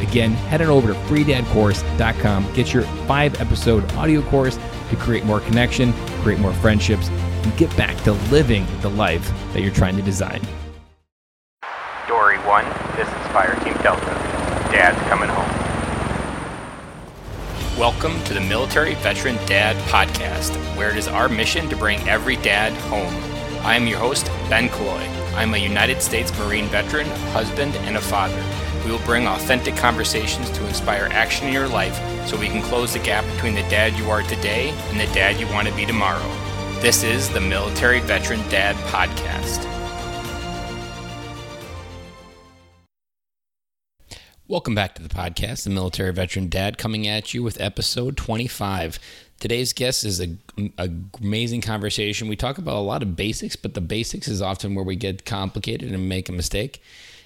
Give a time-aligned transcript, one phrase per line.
[0.00, 4.58] Again, head on over to freedadcourse.com, get your five episode audio course
[4.88, 9.60] to create more connection, create more friendships, and get back to living the life that
[9.60, 10.40] you're trying to design.
[12.08, 12.64] Dory 1,
[12.96, 14.06] this is Fire Team Delta.
[14.72, 15.60] Dad's coming home.
[17.78, 22.36] Welcome to the Military Veteran Dad Podcast, where it is our mission to bring every
[22.36, 23.14] dad home.
[23.64, 25.06] I am your host, Ben Killoy.
[25.34, 28.42] I'm a United States Marine veteran, husband, and a father.
[28.90, 31.94] We will bring authentic conversations to inspire action in your life
[32.26, 35.38] so we can close the gap between the dad you are today and the dad
[35.38, 36.28] you want to be tomorrow.
[36.80, 39.64] This is the Military Veteran Dad Podcast.
[44.48, 48.98] Welcome back to the podcast, the Military Veteran Dad, coming at you with episode 25.
[49.38, 50.36] Today's guest is a,
[50.78, 50.90] a,
[51.22, 52.26] amazing conversation.
[52.26, 55.24] We talk about a lot of basics, but the basics is often where we get
[55.24, 56.82] complicated and make a mistake.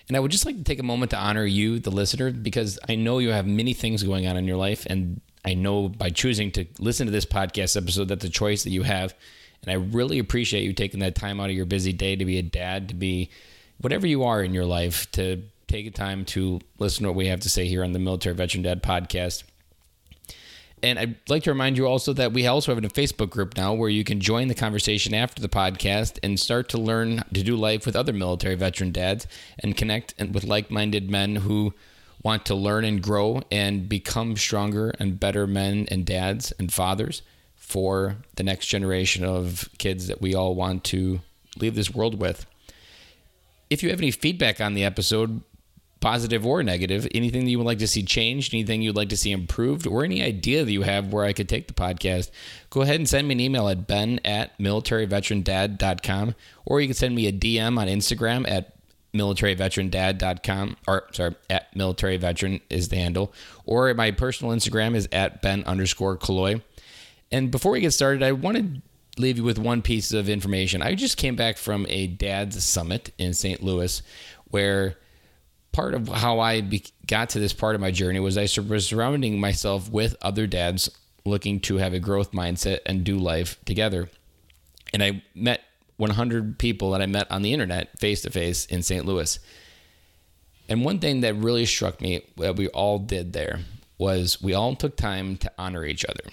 [0.09, 2.79] And I would just like to take a moment to honor you, the listener, because
[2.89, 6.11] I know you have many things going on in your life, and I know by
[6.11, 9.15] choosing to listen to this podcast episode that's a choice that you have.
[9.63, 12.39] And I really appreciate you taking that time out of your busy day to be
[12.39, 13.31] a dad, to be
[13.81, 17.29] whatever you are in your life, to take a time to listen to what we
[17.29, 19.43] have to say here on the Military Veteran Dad podcast.
[20.85, 23.73] And I'd like to remind you also that we also have a Facebook group now
[23.73, 27.57] where you can join the conversation after the podcast and start to learn to do
[27.57, 29.27] life with other military veteran dads
[29.59, 31.73] and connect with like minded men who
[32.23, 37.23] want to learn and grow and become stronger and better men and dads and fathers
[37.57, 41.21] for the next generation of kids that we all want to
[41.57, 42.45] leave this world with.
[43.70, 45.41] If you have any feedback on the episode,
[46.05, 49.17] positive or negative, anything that you would like to see changed, anything you'd like to
[49.17, 52.31] see improved, or any idea that you have where I could take the podcast,
[52.69, 56.35] go ahead and send me an email at ben at militaryveterandad.com,
[56.67, 58.77] or you can send me a DM on Instagram at
[59.14, 63.33] militaryveterandad.com, or sorry, at militaryveteran is the handle,
[63.64, 66.61] or my personal Instagram is at ben underscore Killoy.
[67.33, 68.83] And before we get started, I want to
[69.17, 70.83] leave you with one piece of information.
[70.83, 73.63] I just came back from a dad's summit in St.
[73.63, 74.03] Louis
[74.51, 74.98] where
[75.74, 78.86] part of how I be- got to this part of my journey was I was
[78.86, 80.89] surrounding myself with other dads
[81.27, 84.08] looking to have a growth mindset and do life together.
[84.92, 85.63] And I met
[85.96, 89.05] 100 people that I met on the internet face to face in St.
[89.05, 89.39] Louis.
[90.68, 93.61] And one thing that really struck me that we all did there
[93.98, 96.24] was we all took time to honor each other,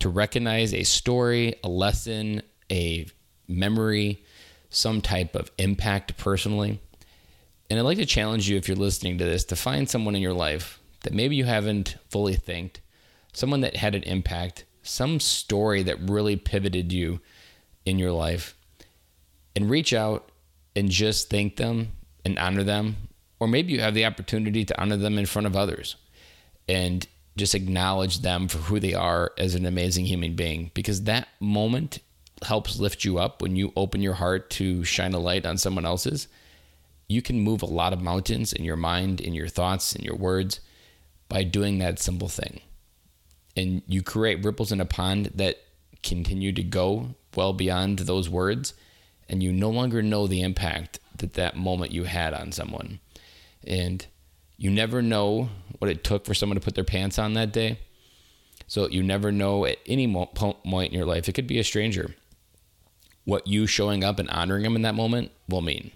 [0.00, 3.06] to recognize a story, a lesson, a
[3.48, 4.22] memory,
[4.68, 6.80] some type of impact personally
[7.70, 10.22] and I'd like to challenge you, if you're listening to this, to find someone in
[10.22, 12.80] your life that maybe you haven't fully thanked,
[13.32, 17.20] someone that had an impact, some story that really pivoted you
[17.84, 18.54] in your life,
[19.56, 20.30] and reach out
[20.76, 21.92] and just thank them
[22.24, 22.96] and honor them.
[23.40, 25.96] Or maybe you have the opportunity to honor them in front of others
[26.68, 27.06] and
[27.36, 31.98] just acknowledge them for who they are as an amazing human being because that moment
[32.44, 35.86] helps lift you up when you open your heart to shine a light on someone
[35.86, 36.28] else's
[37.12, 40.16] you can move a lot of mountains in your mind, in your thoughts, in your
[40.16, 40.60] words
[41.28, 42.60] by doing that simple thing.
[43.56, 45.58] And you create ripples in a pond that
[46.02, 48.74] continue to go well beyond those words.
[49.28, 53.00] And you no longer know the impact that that moment you had on someone.
[53.66, 54.04] And
[54.56, 55.48] you never know
[55.78, 57.78] what it took for someone to put their pants on that day.
[58.66, 62.14] So you never know at any point in your life, it could be a stranger,
[63.24, 65.92] what you showing up and honoring them in that moment will mean.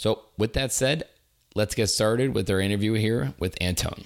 [0.00, 1.02] So, with that said,
[1.54, 4.04] let's get started with our interview here with Anton.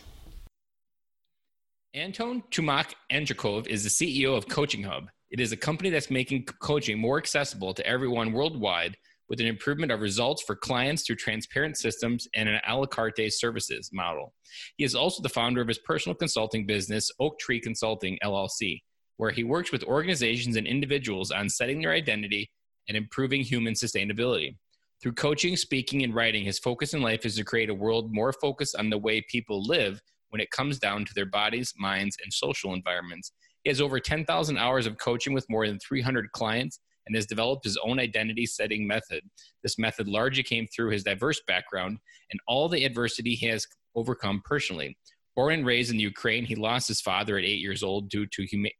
[1.94, 5.06] Anton Chumak Andryako is the CEO of Coaching Hub.
[5.30, 8.96] It is a company that's making coaching more accessible to everyone worldwide
[9.28, 13.32] with an improvement of results for clients through transparent systems and an a la carte
[13.32, 14.34] services model.
[14.76, 18.82] He is also the founder of his personal consulting business, Oak Tree Consulting LLC,
[19.16, 22.50] where he works with organizations and individuals on setting their identity
[22.88, 24.56] and improving human sustainability.
[25.04, 28.32] Through coaching, speaking, and writing, his focus in life is to create a world more
[28.32, 32.32] focused on the way people live when it comes down to their bodies, minds, and
[32.32, 33.32] social environments.
[33.64, 37.66] He has over 10,000 hours of coaching with more than 300 clients and has developed
[37.66, 39.20] his own identity setting method.
[39.62, 41.98] This method largely came through his diverse background
[42.30, 44.96] and all the adversity he has overcome personally.
[45.36, 48.44] Born and raised in Ukraine, he lost his father at eight years old due to
[48.44, 48.72] huma-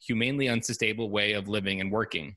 [0.00, 2.36] humanely unsustainable way of living and working.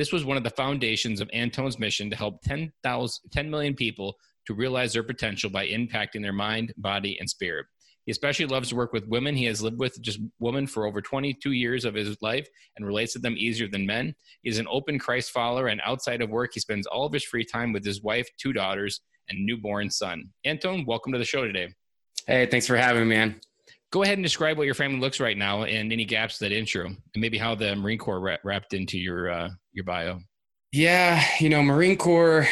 [0.00, 4.14] This was one of the foundations of Anton's mission to help 10, 10 million people
[4.46, 7.66] to realize their potential by impacting their mind, body, and spirit.
[8.06, 9.36] He especially loves to work with women.
[9.36, 13.12] He has lived with just women for over 22 years of his life and relates
[13.12, 14.14] to them easier than men.
[14.40, 17.24] He is an open Christ follower, and outside of work, he spends all of his
[17.24, 20.30] free time with his wife, two daughters, and newborn son.
[20.46, 21.74] Anton, welcome to the show today.
[22.26, 23.40] Hey, thanks for having me, man.
[23.92, 26.86] Go ahead and describe what your family looks right now and any gaps that intro,
[26.86, 30.20] and maybe how the Marine Corps wrapped into your uh, your bio.
[30.72, 32.46] Yeah, you know, Marine Corps.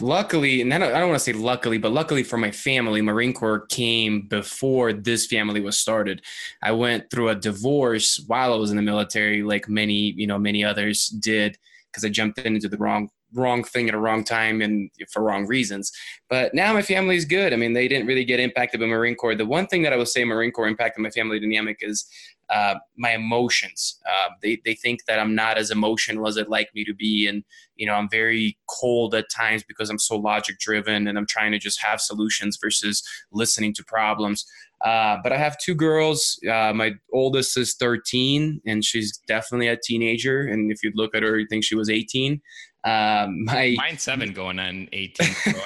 [0.00, 3.02] Luckily, and I don't, I don't want to say luckily, but luckily for my family,
[3.02, 6.22] Marine Corps came before this family was started.
[6.60, 10.38] I went through a divorce while I was in the military, like many, you know,
[10.38, 11.56] many others did,
[11.86, 15.46] because I jumped into the wrong wrong thing at a wrong time and for wrong
[15.46, 15.92] reasons.
[16.28, 17.52] But now my family's good.
[17.52, 19.34] I mean, they didn't really get impacted by Marine Corps.
[19.34, 22.06] The one thing that I would say Marine Corps impacted my family dynamic is
[22.50, 23.98] uh, my emotions.
[24.06, 27.26] Uh, they, they think that I'm not as emotional as they'd like me to be.
[27.26, 27.44] And,
[27.76, 31.52] you know, I'm very cold at times because I'm so logic driven and I'm trying
[31.52, 33.02] to just have solutions versus
[33.32, 34.44] listening to problems.
[34.84, 36.38] Uh, but I have two girls.
[36.48, 40.42] Uh, my oldest is 13, and she's definitely a teenager.
[40.42, 42.40] And if you look at her, you think she was 18.
[42.84, 45.28] Um, my mine's seven, going on 18.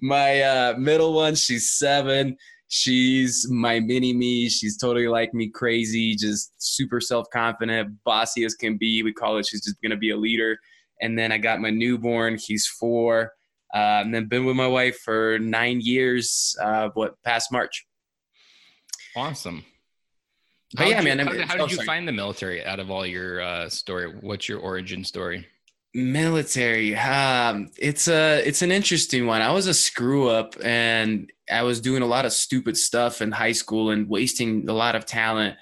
[0.00, 2.36] my uh, middle one, she's seven.
[2.68, 4.48] She's my mini me.
[4.48, 9.02] She's totally like me, crazy, just super self confident, bossy as can be.
[9.02, 9.46] We call it.
[9.46, 10.58] She's just gonna be a leader.
[11.00, 12.38] And then I got my newborn.
[12.38, 13.32] He's four.
[13.74, 16.56] Uh, and then been with my wife for nine years.
[16.62, 17.86] Uh, what past March?
[19.14, 19.64] Awesome.
[20.74, 21.18] But yeah, you, man.
[21.20, 24.12] How, did, how did oh, you find the military out of all your uh, story?
[24.20, 25.46] What's your origin story?
[25.94, 26.94] Military.
[26.96, 29.42] Um, it's a it's an interesting one.
[29.42, 33.32] I was a screw up, and I was doing a lot of stupid stuff in
[33.32, 35.56] high school and wasting a lot of talent.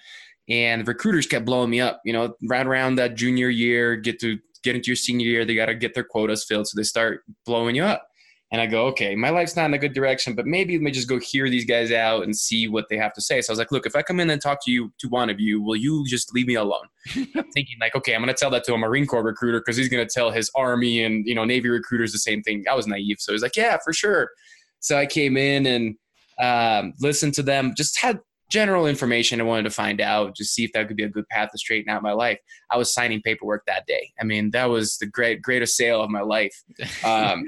[0.49, 2.01] And recruiters kept blowing me up.
[2.05, 5.55] You know, right around that junior year, get to get into your senior year, they
[5.55, 8.09] got to get their quotas filled, so they start blowing you up.
[8.53, 10.91] And I go, okay, my life's not in a good direction, but maybe let me
[10.91, 13.41] just go hear these guys out and see what they have to say.
[13.41, 15.29] So I was like, look, if I come in and talk to you, to one
[15.29, 16.87] of you, will you just leave me alone?
[17.17, 19.77] I'm thinking like, okay, I'm going to tell that to a Marine Corps recruiter because
[19.77, 22.65] he's going to tell his Army and, you know, Navy recruiters the same thing.
[22.71, 23.17] I was naive.
[23.19, 24.31] So he's like, yeah, for sure.
[24.79, 25.97] So I came in and
[26.41, 28.21] um, listened to them, just had
[28.51, 31.29] general information I wanted to find out, just see if that could be a good
[31.29, 32.39] path to straighten out my life.
[32.71, 34.13] I was signing paperwork that day.
[34.21, 36.55] I mean, that was the great greatest sale of my life.
[37.05, 37.47] Um,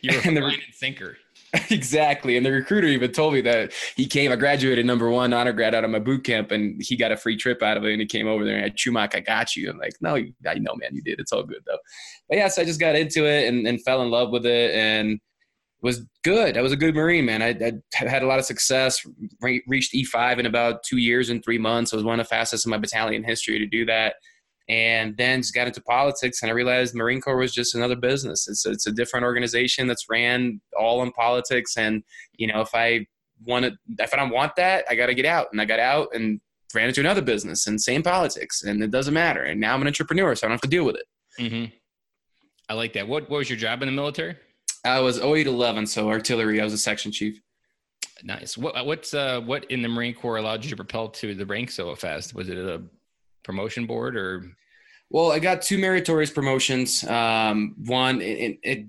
[0.00, 1.16] You're a the, thinker.
[1.70, 2.36] exactly.
[2.36, 5.74] And the recruiter even told me that he came, I graduated number one honor grad
[5.74, 7.92] out of my boot camp and he got a free trip out of it.
[7.92, 9.70] And he came over there and I had Chumak, I got you.
[9.70, 11.18] I'm like, no, I know, man, you did.
[11.18, 11.78] It's all good though.
[12.28, 14.74] But yeah, so I just got into it and, and fell in love with it.
[14.74, 15.18] And
[15.82, 16.58] was good.
[16.58, 17.42] I was a good Marine, man.
[17.42, 19.04] I, I had a lot of success.
[19.40, 21.92] Re- reached E5 in about two years and three months.
[21.92, 24.16] I was one of the fastest in my battalion history to do that.
[24.68, 28.46] And then just got into politics, and I realized Marine Corps was just another business.
[28.46, 31.76] It's it's a different organization that's ran all in politics.
[31.76, 32.04] And
[32.36, 33.06] you know, if I
[33.44, 35.48] want to, if I don't want that, I got to get out.
[35.50, 36.40] And I got out and
[36.72, 39.42] ran into another business and same politics, and it doesn't matter.
[39.42, 41.06] And now I'm an entrepreneur, so I don't have to deal with it.
[41.40, 41.74] Mm-hmm.
[42.68, 43.08] I like that.
[43.08, 44.36] What What was your job in the military?
[44.84, 46.60] I was 0811, so artillery.
[46.60, 47.40] I was a section chief.
[48.22, 48.56] Nice.
[48.56, 51.70] What what's uh what in the Marine Corps allowed you to propel to the rank
[51.70, 52.34] so fast?
[52.34, 52.82] Was it a
[53.42, 54.44] promotion board or?
[55.08, 57.02] Well, I got two meritorious promotions.
[57.04, 58.86] Um, one it, it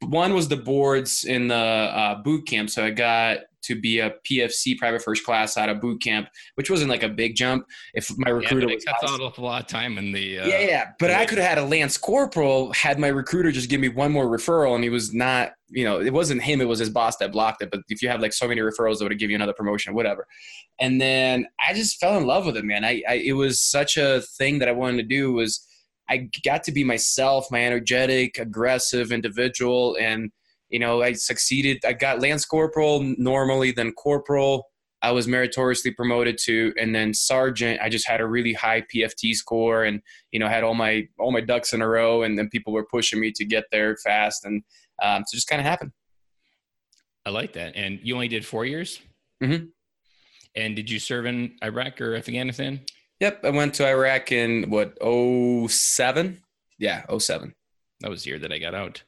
[0.00, 4.14] one was the boards in the uh, boot camp, so I got to be a
[4.28, 7.66] PFC private first class out of boot camp, which wasn't like a big jump.
[7.94, 10.90] If my recruiter yeah, that's an awful lot of time in the uh, yeah, yeah.
[10.98, 14.12] But I could have had a lance corporal had my recruiter just give me one
[14.12, 17.16] more referral, and he was not, you know, it wasn't him, it was his boss
[17.16, 17.70] that blocked it.
[17.70, 20.26] But if you have like so many referrals, it would give you another promotion, whatever.
[20.80, 22.84] And then I just fell in love with it, man.
[22.84, 25.66] I, I it was such a thing that I wanted to do was
[26.08, 30.30] I got to be myself, my energetic, aggressive individual, and
[30.68, 31.84] you know, I succeeded.
[31.84, 34.66] I got Lance Corporal normally, then Corporal.
[35.02, 37.80] I was meritoriously promoted to, and then Sergeant.
[37.82, 40.00] I just had a really high PFT score, and
[40.32, 42.86] you know, had all my all my ducks in a row, and then people were
[42.90, 44.62] pushing me to get there fast, and
[45.02, 45.92] um, so just kind of happened.
[47.26, 47.74] I like that.
[47.76, 49.00] And you only did four years.
[49.42, 49.66] Mm-hmm.
[50.56, 52.80] And did you serve in Iraq or Afghanistan?
[53.20, 56.42] Yep, I went to Iraq in what 07?
[56.78, 57.54] Yeah, 07.
[58.00, 59.02] That was the year that I got out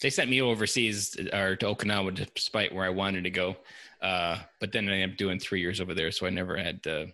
[0.00, 3.56] they sent me overseas or to Okinawa despite where I wanted to go.
[4.00, 6.82] Uh, but then I ended up doing three years over there, so I never had
[6.82, 7.12] the.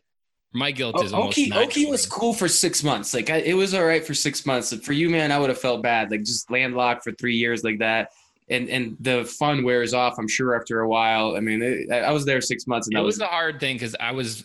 [0.53, 1.39] My guilt is almost.
[1.39, 3.15] Oki, Oki was cool for six months.
[3.15, 4.73] Like I, it was all right for six months.
[4.85, 6.11] For you, man, I would have felt bad.
[6.11, 8.11] Like just landlocked for three years like that.
[8.49, 10.17] and and the fun wears off.
[10.19, 11.37] I'm sure after a while.
[11.37, 13.61] I mean, it, I was there six months, and it that was was a hard
[13.61, 14.45] thing because I was.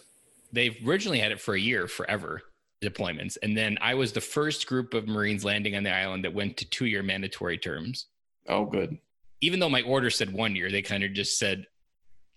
[0.51, 2.41] They originally had it for a year, forever
[2.81, 6.33] deployments, and then I was the first group of Marines landing on the island that
[6.33, 8.07] went to two-year mandatory terms.
[8.49, 8.97] Oh good.
[9.41, 11.65] Even though my order said one year, they kind of just said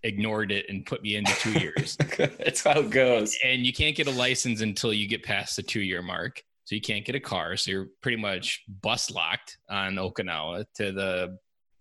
[0.05, 1.97] ignored it and put me into two years.
[2.19, 3.37] That's how it goes.
[3.45, 6.43] and you can't get a license until you get past the two-year mark.
[6.65, 7.57] So you can't get a car.
[7.57, 11.39] So you're pretty much bus locked on Okinawa to the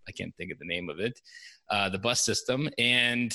[0.08, 1.20] I can't think of the name of it,
[1.70, 2.68] uh, the bus system.
[2.78, 3.32] And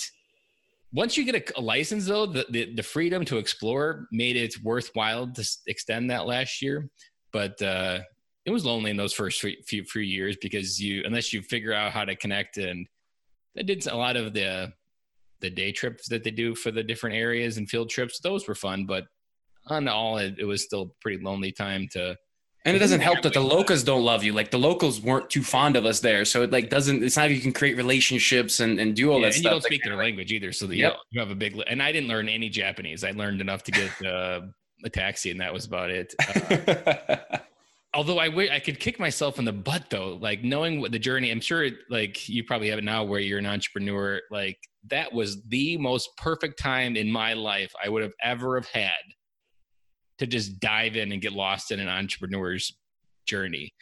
[0.91, 4.55] once you get a, a license, though, the, the the freedom to explore made it
[4.63, 6.89] worthwhile to extend that last year.
[7.31, 7.99] But uh,
[8.47, 11.91] it was lonely in those first few, few years because you unless you figure out
[11.91, 12.87] how to connect and
[13.57, 14.71] I did a lot of the
[15.41, 18.19] the day trips that they do for the different areas and field trips.
[18.19, 19.05] Those were fun, but
[19.67, 22.15] on all, it, it was still pretty lonely time to.
[22.65, 24.33] And it doesn't help that the locals don't love you.
[24.33, 27.03] Like the locals weren't too fond of us there, so it like doesn't.
[27.03, 29.43] It's not like you can create relationships and, and do all Yeah, that and stuff.
[29.43, 30.93] you don't Like, speak their language either, so that Yep.
[30.93, 31.61] you, you have a big.
[31.67, 33.03] And I didn't learn any Japanese.
[33.03, 34.41] I learned enough to get uh,
[34.83, 36.13] a taxi, and that was about it.
[36.19, 37.17] Uh,
[37.97, 40.99] although I wi- I could kick myself in the butt though, like knowing what the
[40.99, 41.31] journey.
[41.31, 44.21] I'm sure, like you probably have it now, where you're an entrepreneur.
[44.29, 48.69] Like that was the most perfect time in my life I would have ever have
[48.69, 48.91] had
[50.19, 52.77] to just dive in and get lost in an entrepreneur's
[53.27, 53.73] journey,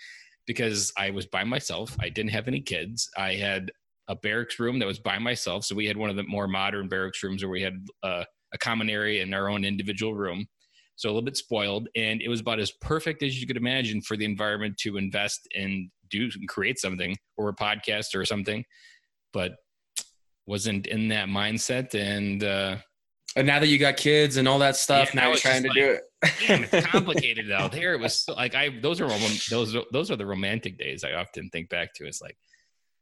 [0.47, 1.95] because I was by myself.
[1.99, 3.09] I didn't have any kids.
[3.17, 3.69] I had
[4.07, 5.65] a barracks room that was by myself.
[5.65, 8.57] So we had one of the more modern barracks rooms where we had uh, a
[8.59, 10.45] common area and our own individual room
[10.95, 14.01] so a little bit spoiled and it was about as perfect as you could imagine
[14.01, 18.63] for the environment to invest and do and create something or a podcast or something
[19.33, 19.55] but
[20.47, 22.75] wasn't in that mindset and uh
[23.35, 25.63] and now that you got kids and all that stuff, Yeah, now you're it's trying
[25.63, 26.03] to just do it.
[26.47, 27.93] damn, it's complicated out there.
[27.93, 29.09] It was so, like i those are
[29.49, 32.05] those those are the romantic days i often think back to.
[32.07, 32.37] It's like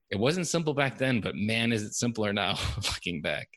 [0.10, 2.56] it wasn't simple back then but man is it simpler now?
[2.78, 3.48] Looking back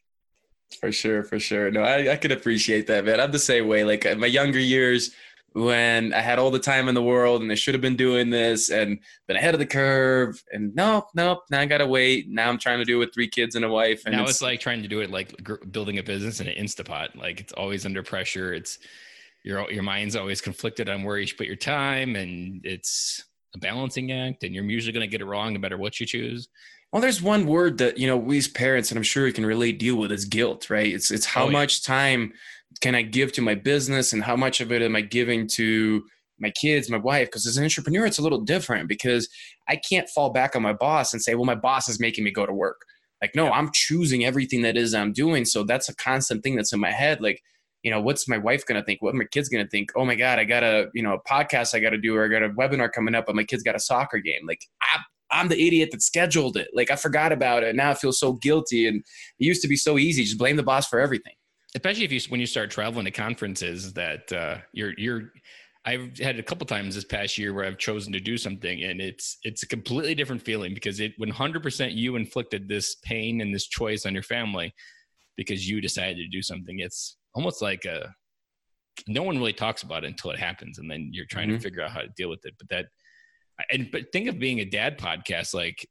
[0.80, 1.70] For sure, for sure.
[1.70, 3.20] No, I, I could appreciate that, man.
[3.20, 3.84] I'm the same way.
[3.84, 5.12] Like in my younger years,
[5.52, 8.28] when I had all the time in the world and I should have been doing
[8.28, 11.44] this and been ahead of the curve, and nope, nope.
[11.50, 12.28] Now I gotta wait.
[12.28, 14.42] Now I'm trying to do it with three kids and a wife, and now it's,
[14.42, 17.54] like trying to do it like gr- building a business in an instapot like it's
[17.54, 18.78] always under pressure it's
[19.44, 23.58] your your mind's always conflicted on where you should put your time and it's a
[23.58, 26.48] balancing act and you're usually going to get it wrong no matter what you choose
[26.92, 29.44] Well, there's one word that you know we as parents, and I'm sure you can
[29.46, 30.92] relate, deal with is guilt, right?
[30.92, 31.52] It's it's how Oh, yeah.
[31.52, 32.32] much time
[32.80, 36.02] can I give to my business, and how much of it am I giving to
[36.38, 37.28] my kids, my wife?
[37.28, 39.28] Because as an entrepreneur, it's a little different because
[39.68, 42.30] I can't fall back on my boss and say, "Well, my boss is making me
[42.30, 42.80] go to work."
[43.22, 45.44] Like, no, I'm choosing everything that is I'm doing.
[45.46, 47.20] So that's a constant thing that's in my head.
[47.22, 47.40] Like,
[47.82, 49.02] you know, what's my wife gonna think?
[49.02, 49.90] What are my kids gonna think?
[49.96, 52.24] Oh my god, I got a you know a podcast I got to do, or
[52.24, 54.46] I got a webinar coming up, but my kid's got a soccer game.
[54.46, 56.68] Like, I I'm the idiot that scheduled it.
[56.72, 57.74] Like I forgot about it.
[57.74, 58.86] Now I feel so guilty.
[58.86, 58.98] And
[59.38, 60.22] it used to be so easy.
[60.24, 61.34] Just blame the boss for everything.
[61.74, 65.32] especially if you when you start traveling to conferences that uh you're you're
[65.84, 69.00] I've had a couple times this past year where I've chosen to do something and
[69.00, 73.66] it's it's a completely different feeling because it 100% you inflicted this pain and this
[73.68, 74.72] choice on your family
[75.36, 78.14] because you decided to do something it's almost like a
[79.06, 81.56] no one really talks about it until it happens and then you're trying Mhm.
[81.56, 82.86] to figure out how to deal with it but that
[83.70, 85.86] and but think of being a dad podcast like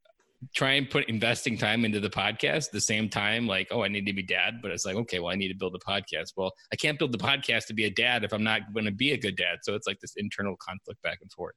[0.53, 4.05] try and put investing time into the podcast the same time like oh i need
[4.05, 6.51] to be dad but it's like okay well i need to build a podcast well
[6.71, 9.13] i can't build the podcast to be a dad if i'm not going to be
[9.13, 11.55] a good dad so it's like this internal conflict back and forth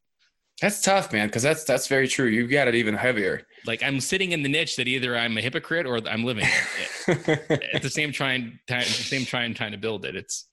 [0.61, 1.31] That's tough, man.
[1.31, 2.27] Cause that's, that's very true.
[2.27, 3.43] you've got it even heavier.
[3.67, 7.65] like i'm sitting in the niche that either i'm a hypocrite or i'm living it
[7.75, 10.49] at the same trying time the same trying trying to build it it's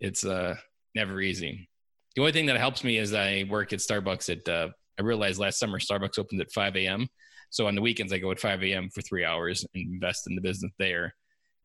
[0.00, 0.54] it's uh
[0.94, 1.68] never easy
[2.14, 4.68] the only thing that helps me is i work at starbucks at uh
[4.98, 7.08] i realized last summer starbucks opened at 5 a.m
[7.50, 10.34] so on the weekends i go at 5 a.m for three hours and invest in
[10.34, 11.14] the business there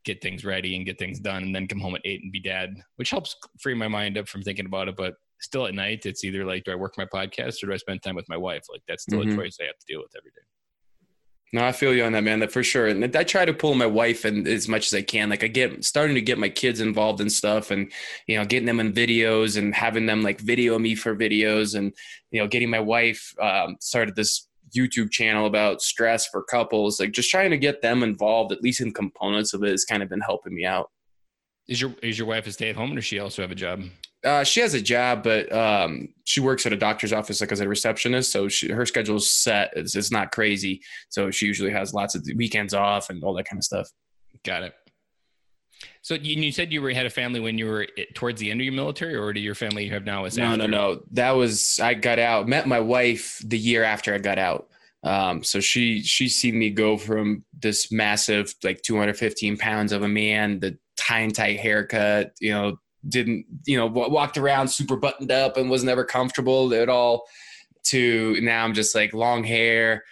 [0.05, 2.39] get things ready and get things done and then come home at 8 and be
[2.39, 4.95] dad which helps free my mind up from thinking about it.
[4.95, 7.77] But still at night it's either like do i work my podcast or do i
[7.77, 8.63] spend time with my wife?
[8.71, 9.33] Like that's still Mhm.
[9.33, 10.41] a choice i have to deal with every day
[11.51, 12.39] No, I feel you on that, man.
[12.39, 12.87] That for sure.
[12.87, 15.29] And I try to pull my wife in as much as I can.
[15.29, 17.91] Like I get starting to get my kids involved in stuff and,
[18.27, 21.91] you know, getting them in videos and having them like video me for videos and,
[22.29, 27.11] you know, getting my wife um, started this YouTube channel about stress for couples, like
[27.11, 30.09] just trying to get them involved, at least in components of it has kind of
[30.09, 30.91] been helping me out.
[31.67, 33.81] is your is your wife a stay-at-home or does she also have a job
[34.23, 37.61] Uh, she has a job, but um, she works at a doctor's office like as
[37.61, 38.31] a receptionist.
[38.31, 39.71] So she, her schedule's set.
[39.75, 40.81] It's, it's not crazy.
[41.09, 43.87] So she usually has lots of weekends off and all that kind of stuff.
[44.43, 44.73] Got it.
[46.01, 48.59] So you, you said you were had a family when you were towards the end
[48.59, 50.57] of your military, or do your family you have now is No, after?
[50.57, 51.01] no, no.
[51.11, 52.47] That was I got out.
[52.47, 54.67] Met my wife the year after I got out.
[55.03, 60.07] Um, so she she seen me go from this massive like 215 pounds of a
[60.09, 62.77] man, the tie and tight haircut, you know,
[63.07, 67.25] didn't you know walked around super buttoned up and was never comfortable at all,
[67.85, 70.03] to now I'm just like long hair,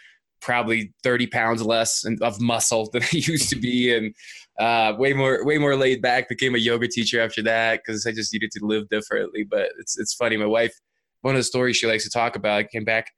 [0.41, 4.15] probably 30 pounds less of muscle than I used to be, and
[4.59, 6.29] uh, way more way more laid back.
[6.29, 9.43] Became a yoga teacher after that because I just needed to live differently.
[9.43, 10.37] But it's it's funny.
[10.37, 10.73] My wife,
[11.21, 13.11] one of the stories she likes to talk about, I came back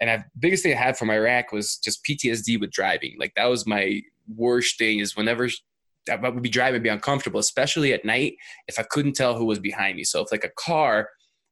[0.00, 3.16] and I, biggest thing I had from Iraq was just PTSD with driving.
[3.18, 4.02] Like that was my
[4.36, 5.48] worst thing is whenever
[6.10, 8.34] I would be driving, be uncomfortable, especially at night
[8.68, 10.04] if I couldn't tell who was behind me.
[10.04, 11.08] So if like a car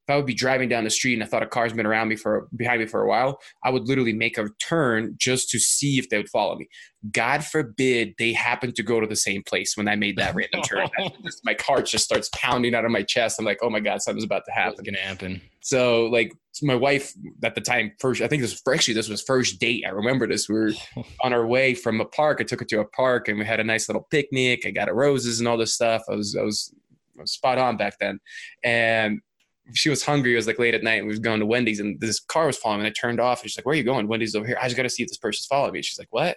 [0.08, 2.08] if I would be driving down the street and I thought a car's been around
[2.08, 5.60] me for behind me for a while, I would literally make a turn just to
[5.60, 6.68] see if they would follow me.
[7.12, 10.62] God forbid they happen to go to the same place when I made that random
[10.62, 10.88] turn.
[11.24, 13.38] Just, my heart just starts pounding out of my chest.
[13.38, 14.72] I'm like, oh my God, something's about to happen.
[14.72, 15.40] What's gonna happen?
[15.60, 16.32] So like
[16.62, 17.12] my wife
[17.44, 19.84] at the time first, I think this was actually this was first date.
[19.86, 20.48] I remember this.
[20.48, 20.72] We were
[21.22, 22.38] on our way from a park.
[22.40, 24.66] I took her to a park and we had a nice little picnic.
[24.66, 26.02] I got her roses and all this stuff.
[26.10, 26.74] I was I was,
[27.18, 28.18] I was spot on back then,
[28.64, 29.20] and
[29.74, 30.32] she was hungry.
[30.32, 30.98] It was like late at night.
[30.98, 32.80] And we was going to Wendy's, and this car was following.
[32.80, 33.42] And I turned off.
[33.42, 34.08] And she's like, "Where are you going?
[34.08, 34.58] Wendy's over here.
[34.60, 36.36] I just got to see if this person's following me." She's like, "What?"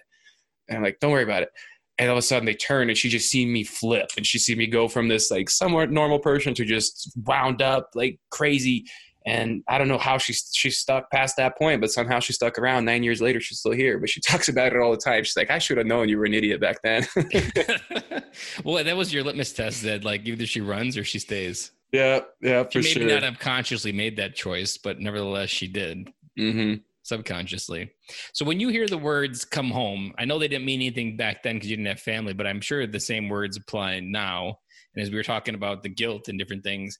[0.68, 1.50] And I'm like, "Don't worry about it."
[1.98, 4.38] And all of a sudden, they turn, and she just seen me flip, and she
[4.38, 8.84] seen me go from this like somewhat normal person to just wound up like crazy.
[9.26, 12.58] And I don't know how she she stuck past that point, but somehow she stuck
[12.58, 12.84] around.
[12.84, 13.98] Nine years later, she's still here.
[13.98, 15.24] But she talks about it all the time.
[15.24, 17.06] She's like, "I should have known you were an idiot back then."
[18.64, 21.72] well, that was your litmus test that like either she runs or she stays.
[21.92, 26.08] Yeah, yeah, for she maybe not have consciously made that choice, but nevertheless, she did.
[26.38, 26.80] Mm-hmm.
[27.04, 27.92] Subconsciously.
[28.32, 31.42] So when you hear the words "come home," I know they didn't mean anything back
[31.42, 34.58] then because you didn't have family, but I'm sure the same words apply now.
[34.94, 36.98] And as we were talking about the guilt and different things,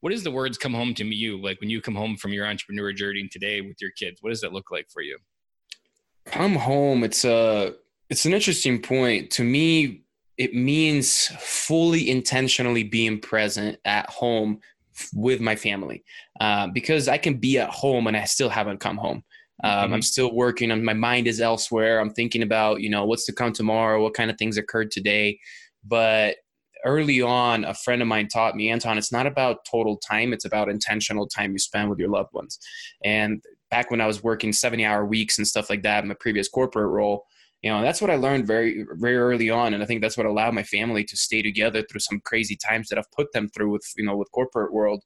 [0.00, 1.40] what is the words "come home" to you?
[1.40, 4.40] Like when you come home from your entrepreneur journey today with your kids, what does
[4.40, 5.18] that look like for you?
[6.26, 7.04] Come home.
[7.04, 7.74] It's a
[8.10, 10.03] it's an interesting point to me
[10.36, 14.60] it means fully intentionally being present at home
[15.12, 16.04] with my family
[16.40, 19.22] uh, because I can be at home and I still haven't come home.
[19.62, 19.94] Um, mm-hmm.
[19.94, 22.00] I'm still working on my mind is elsewhere.
[22.00, 25.38] I'm thinking about, you know, what's to come tomorrow, what kind of things occurred today.
[25.84, 26.36] But
[26.84, 30.44] early on, a friend of mine taught me, Anton, it's not about total time, it's
[30.44, 32.58] about intentional time you spend with your loved ones.
[33.04, 36.16] And back when I was working 70 hour weeks and stuff like that in my
[36.18, 37.24] previous corporate role,
[37.64, 40.26] you know that's what i learned very very early on and i think that's what
[40.26, 43.70] allowed my family to stay together through some crazy times that i've put them through
[43.70, 45.02] with you know with corporate world.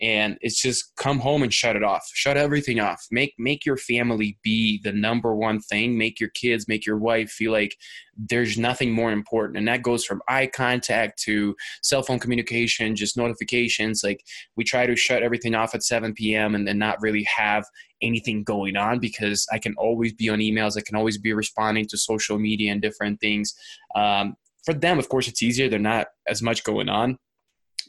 [0.00, 3.06] And it's just come home and shut it off shut everything off.
[3.12, 5.96] Make make your family be the number one thing.
[5.96, 7.76] Make your kids make your wife feel like
[8.16, 9.58] there's nothing more important.
[9.58, 14.02] And that goes from eye contact to cell phone communication just notifications.
[14.02, 14.24] Like
[14.56, 17.64] we try to shut everything off at 7 p.m and then not really have
[18.02, 21.86] anything going on because i can always be on emails i can always be responding
[21.86, 23.54] to social media and different things.
[23.94, 24.34] Um,
[24.64, 27.18] for them of course it's easier they're not as much going on.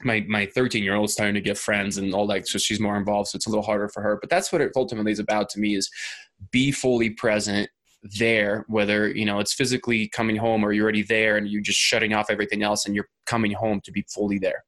[0.04, 2.80] My my 13 year old is starting to get friends and all that so she's
[2.80, 5.20] more involved so it's a little harder for her but that's what it ultimately is
[5.20, 5.90] about to me is
[6.52, 7.70] be fully present
[8.20, 11.80] there whether you know it's physically coming home or you're already there and you're just
[11.80, 14.64] shutting off everything else and you're coming home to be fully there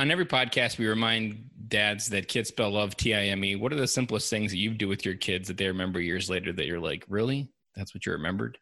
[0.00, 4.30] on every podcast we remind dads that kids spell love t-i-m-e what are the simplest
[4.30, 7.04] things that you do with your kids that they remember years later that you're like
[7.06, 8.58] really that's what you remembered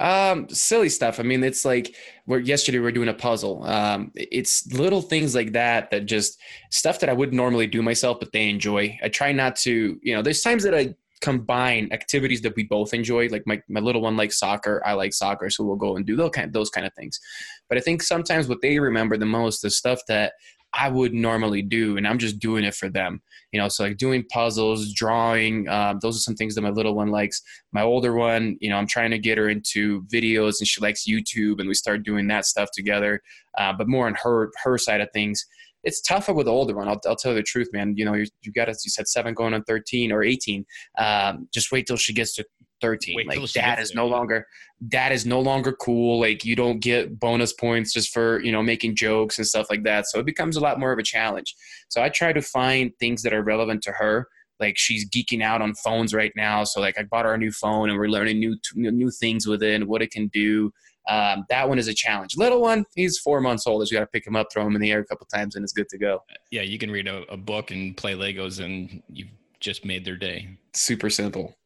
[0.00, 1.20] um, silly stuff.
[1.20, 1.94] I mean, it's like
[2.26, 3.62] we're yesterday we are doing a puzzle.
[3.64, 6.40] Um, it's little things like that that just
[6.72, 8.98] stuff that I wouldn't normally do myself, but they enjoy.
[9.04, 12.92] I try not to, you know, there's times that I combine activities that we both
[12.92, 13.28] enjoy.
[13.28, 16.16] Like my, my little one likes soccer, I like soccer, so we'll go and do
[16.16, 17.18] those kind of, those kind of things.
[17.68, 20.32] But I think sometimes what they remember the most is stuff that
[20.76, 23.22] I would normally do, and I'm just doing it for them.
[23.52, 25.68] You know, so like doing puzzles, drawing.
[25.68, 27.40] Um, those are some things that my little one likes.
[27.72, 31.06] My older one, you know, I'm trying to get her into videos, and she likes
[31.06, 33.22] YouTube, and we start doing that stuff together.
[33.56, 35.46] Uh, but more on her her side of things.
[35.84, 36.88] It's tougher with the older one.
[36.88, 37.92] I'll, I'll tell you the truth, man.
[37.94, 40.64] You know, you, you got, as you said, seven going on 13 or 18.
[40.96, 42.44] Um, just wait till she gets to
[42.84, 43.16] 13.
[43.16, 44.46] Wait like dad is no longer
[44.88, 46.20] dad is no longer cool.
[46.20, 49.84] Like you don't get bonus points just for, you know, making jokes and stuff like
[49.84, 50.06] that.
[50.06, 51.54] So it becomes a lot more of a challenge.
[51.88, 54.28] So I try to find things that are relevant to her.
[54.60, 56.64] Like she's geeking out on phones right now.
[56.64, 59.62] So like I bought her a new phone and we're learning new new things with
[59.62, 60.70] it and what it can do.
[61.08, 62.36] Um, that one is a challenge.
[62.36, 63.86] Little one, he's four months old.
[63.86, 65.54] So You got to pick him up, throw him in the air a couple times,
[65.54, 66.22] and it's good to go.
[66.50, 69.28] Yeah, you can read a, a book and play Legos, and you've
[69.60, 70.56] just made their day.
[70.72, 71.56] Super simple.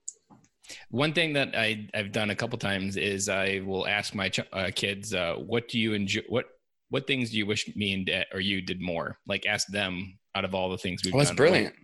[0.91, 4.41] One thing that I, I've done a couple times is I will ask my ch-
[4.53, 6.23] uh, kids, uh, "What do you enjoy?
[6.29, 6.47] What
[6.91, 10.19] what things do you wish me and dad, or you did more?" Like ask them
[10.35, 11.15] out of all the things we've.
[11.15, 11.37] Oh, that's done.
[11.37, 11.75] brilliant.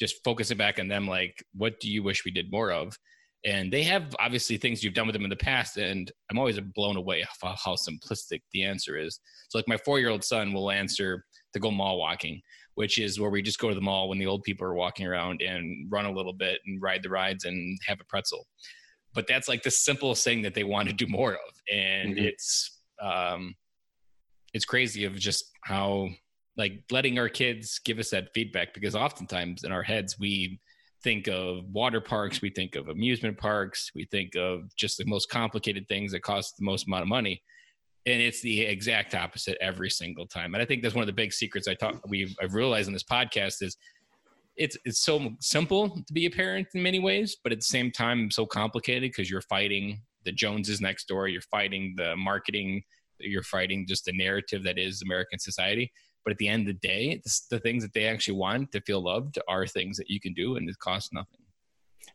[0.00, 1.08] just focus it back on them.
[1.08, 2.96] Like, what do you wish we did more of?
[3.44, 6.58] And they have obviously things you've done with them in the past, and I'm always
[6.74, 9.20] blown away how, how simplistic the answer is.
[9.48, 12.40] So, like my four year old son will answer to go mall walking,
[12.78, 15.04] which is where we just go to the mall when the old people are walking
[15.04, 18.46] around and run a little bit and ride the rides and have a pretzel.
[19.14, 22.26] But that's like the simplest thing that they want to do more of, and mm-hmm.
[22.26, 23.56] it's um,
[24.54, 26.10] it's crazy of just how
[26.56, 30.60] like letting our kids give us that feedback because oftentimes in our heads we
[31.02, 35.28] think of water parks, we think of amusement parks, we think of just the most
[35.30, 37.42] complicated things that cost the most amount of money.
[38.08, 40.54] And it's the exact opposite every single time.
[40.54, 42.94] And I think that's one of the big secrets I talk we've I've realized in
[42.94, 43.76] this podcast is
[44.56, 47.92] it's it's so simple to be a parent in many ways, but at the same
[47.92, 52.82] time so complicated because you're fighting the Joneses next door, you're fighting the marketing,
[53.18, 55.92] you're fighting just the narrative that is American society.
[56.24, 59.02] But at the end of the day, the things that they actually want to feel
[59.02, 61.40] loved are things that you can do and it costs nothing.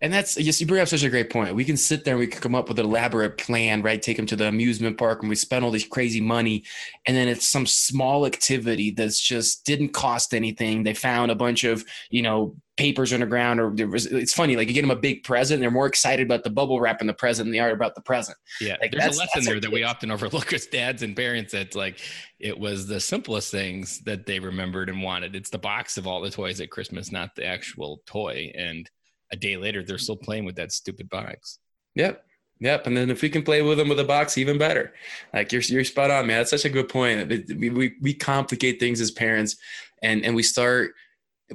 [0.04, 1.56] And that's yes, you bring up such a great point.
[1.56, 4.02] We can sit there and we can come up with an elaborate plan, right?
[4.02, 6.65] Take them to the amusement park and we spend all this crazy money,
[7.08, 10.84] and then it's some small activity that's just didn't cost anything.
[10.84, 14.06] They found a bunch of you know papers on the ground, or there was.
[14.08, 16.82] It's funny, like you get them a big present, they're more excited about the bubble
[16.82, 18.38] wrap in the present than they are about the present.
[18.60, 21.54] Yeah, like there's a lesson there that we often overlook as dads and parents.
[21.54, 22.00] That like
[22.39, 25.34] it was the simplest things that they remembered and wanted.
[25.34, 28.89] It's the box of all the toys at Christmas, not the actual toy, and
[29.34, 31.60] a day later they're still playing with that stupid box.
[31.96, 32.24] Yep.
[32.60, 32.88] Yep.
[32.88, 34.93] And then if we can play with them with a box, even better.
[35.34, 36.38] Like you're, you're spot on, man.
[36.38, 37.28] That's such a good point.
[37.58, 39.58] We, we, we complicate things as parents
[40.02, 40.91] and, and we start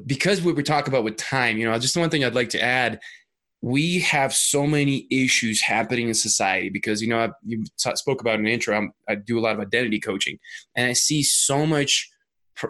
[0.07, 2.63] because what we talk about with time, you know, just one thing I'd like to
[2.63, 3.01] add,
[3.63, 8.21] we have so many issues happening in society because, you know, I, you t- spoke
[8.21, 10.39] about in the intro, I'm, I do a lot of identity coaching
[10.77, 12.11] and I see so much,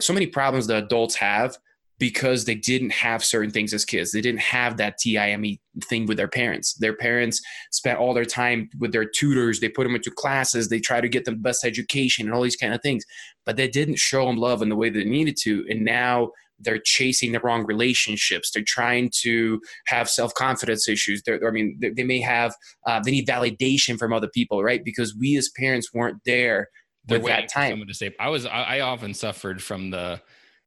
[0.01, 1.57] so many problems that adults have
[1.99, 4.13] because they didn't have certain things as kids.
[4.13, 6.75] They didn't have that TIME thing with their parents.
[6.75, 7.41] Their parents
[7.73, 9.61] spent all their time with their tutors.
[9.61, 10.69] They put them into classes.
[10.69, 13.05] They try to get them the best education and all these kind of things,
[13.45, 15.65] but they didn't show them love in the way that they needed to.
[15.69, 16.31] And now
[16.61, 18.51] they're chasing the wrong relationships.
[18.51, 21.23] They're trying to have self confidence issues.
[21.25, 22.55] They're, I mean, they may have
[22.87, 24.85] uh, they need validation from other people, right?
[24.85, 26.69] Because we as parents weren't there
[27.09, 27.73] with that time.
[27.73, 28.47] Someone to say, I was.
[28.47, 30.21] I, I often suffered from the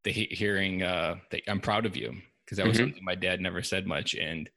[0.03, 2.87] the he- hearing uh, that I'm proud of you because that was mm-hmm.
[2.87, 4.49] something my dad never said much and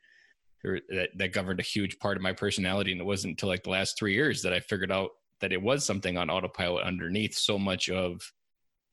[0.63, 3.71] that, that governed a huge part of my personality and it wasn't until like the
[3.71, 7.59] last three years that I figured out that it was something on autopilot underneath so
[7.59, 8.21] much of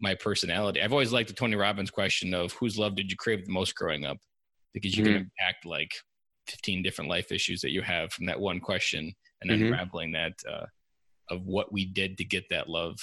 [0.01, 0.81] my personality.
[0.81, 3.75] I've always liked the Tony Robbins question of whose love did you crave the most
[3.75, 4.17] growing up?
[4.73, 5.13] Because you mm-hmm.
[5.13, 5.91] can impact like
[6.47, 9.65] 15 different life issues that you have from that one question and mm-hmm.
[9.65, 10.65] unraveling that uh,
[11.29, 12.97] of what we did to get that love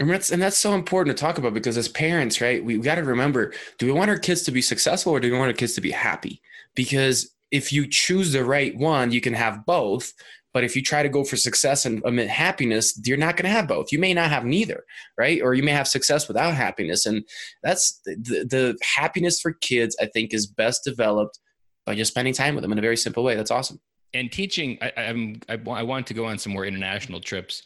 [0.00, 2.82] and that's and that's so important to talk about because as parents, right, we, we
[2.82, 5.50] got to remember: do we want our kids to be successful or do we want
[5.50, 6.40] our kids to be happy?
[6.74, 10.12] Because if you choose the right one, you can have both.
[10.52, 13.68] But if you try to go for success and happiness, you're not going to have
[13.68, 13.92] both.
[13.92, 14.84] You may not have neither,
[15.16, 15.40] right?
[15.40, 17.06] Or you may have success without happiness.
[17.06, 17.24] And
[17.62, 21.38] that's the, the happiness for kids, I think, is best developed
[21.86, 23.36] by just spending time with them in a very simple way.
[23.36, 23.78] That's awesome.
[24.12, 27.62] And teaching, I, I'm, I, I want to go on some more international trips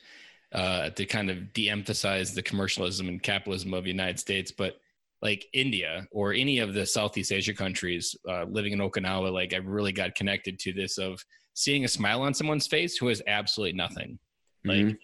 [0.54, 4.76] uh, to kind of de-emphasize the commercialism and capitalism of the United States, but
[5.20, 9.56] like India or any of the Southeast Asia countries, uh, living in Okinawa, like I
[9.56, 13.76] really got connected to this of seeing a smile on someone's face who has absolutely
[13.76, 14.18] nothing.
[14.66, 14.88] Mm-hmm.
[14.88, 14.98] Like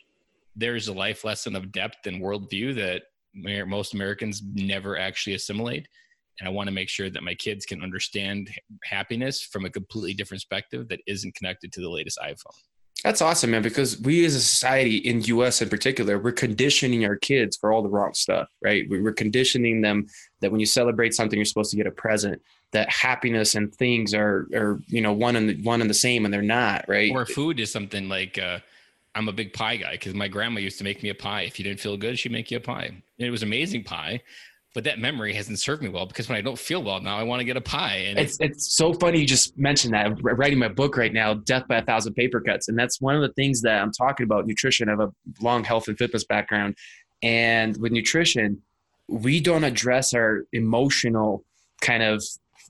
[0.54, 3.02] there's a life lesson of depth and worldview that
[3.66, 5.88] most Americans never actually assimilate.
[6.38, 8.50] And I want to make sure that my kids can understand
[8.84, 12.56] happiness from a completely different perspective that isn't connected to the latest iPhone.
[13.04, 13.62] That's awesome, man.
[13.62, 15.62] Because we as a society in U.S.
[15.62, 18.86] in particular, we're conditioning our kids for all the wrong stuff, right?
[18.88, 20.06] We're conditioning them
[20.40, 22.40] that when you celebrate something, you're supposed to get a present.
[22.72, 26.24] That happiness and things are, are you know, one and the, one and the same,
[26.24, 27.10] and they're not, right?
[27.12, 28.60] Or food is something like uh,
[29.14, 31.42] I'm a big pie guy because my grandma used to make me a pie.
[31.42, 32.84] If you didn't feel good, she'd make you a pie.
[32.84, 34.20] And it was amazing pie
[34.74, 37.24] but that memory hasn't served me well because when I don't feel well now, I
[37.24, 37.96] want to get a pie.
[37.96, 40.06] And it's it's so funny you just mentioned that.
[40.06, 43.16] I'm writing my book right now, Death by a Thousand Paper Cuts, and that's one
[43.16, 44.46] of the things that I'm talking about.
[44.46, 44.88] Nutrition.
[44.88, 46.76] I have a long health and fitness background,
[47.22, 48.62] and with nutrition,
[49.08, 51.44] we don't address our emotional
[51.80, 52.22] kind of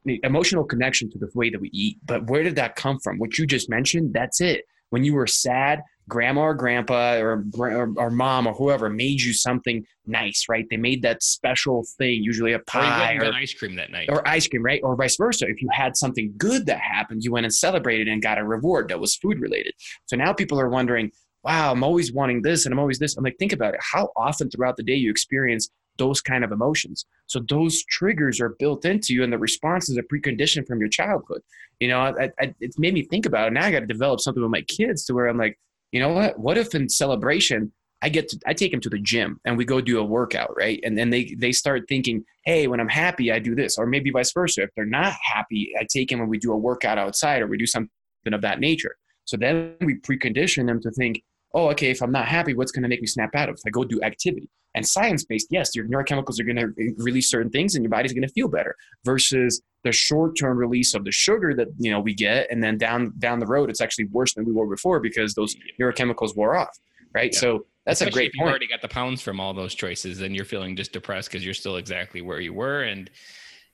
[0.06, 1.98] emotional connection to the way that we eat.
[2.06, 3.18] But where did that come from?
[3.18, 4.64] What you just mentioned, that's it.
[4.88, 9.32] When you were sad, grandma or grandpa or, or, or, mom or whoever made you
[9.32, 10.66] something nice, right?
[10.68, 14.26] They made that special thing, usually a pie or, or ice cream that night, or
[14.28, 14.82] ice cream, right?
[14.82, 15.46] Or vice versa.
[15.48, 18.88] If you had something good that happened, you went and celebrated and got a reward
[18.88, 19.72] that was food related.
[20.04, 21.10] So now people are wondering,
[21.44, 23.16] wow, I'm always wanting this and I'm always this.
[23.16, 23.80] I'm like, think about it.
[23.80, 25.70] How often throughout the day you experience
[26.00, 27.04] those kind of emotions.
[27.26, 31.42] So those triggers are built into you, and the responses are preconditioned from your childhood.
[31.78, 33.52] You know, I, I, it's made me think about it.
[33.52, 35.58] Now I got to develop something with my kids to where I'm like,
[35.92, 36.38] you know what?
[36.38, 37.72] What if in celebration
[38.02, 40.56] I get to I take them to the gym and we go do a workout,
[40.56, 40.80] right?
[40.82, 44.10] And then they they start thinking, hey, when I'm happy, I do this, or maybe
[44.10, 44.62] vice versa.
[44.62, 47.58] If they're not happy, I take them and we do a workout outside or we
[47.58, 47.90] do something
[48.32, 48.96] of that nature.
[49.24, 51.22] So then we precondition them to think,
[51.54, 53.56] oh, okay, if I'm not happy, what's going to make me snap out of?
[53.56, 57.30] If I go do activity and science based, yes, your neurochemicals are going to release
[57.30, 61.04] certain things and your body's going to feel better versus the short term release of
[61.04, 64.06] the sugar that you know we get, and then down down the road, it's actually
[64.06, 66.76] worse than we were before because those neurochemicals wore off,
[67.14, 67.32] right?
[67.32, 67.40] Yeah.
[67.40, 68.46] So that's Especially a great if point.
[68.46, 71.44] You've already got the pounds from all those choices, and you're feeling just depressed because
[71.44, 73.10] you're still exactly where you were, and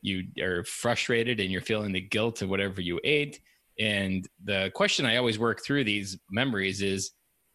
[0.03, 3.41] you are frustrated, and you're feeling the guilt of whatever you ate.
[3.79, 7.11] And the question I always work through these memories is,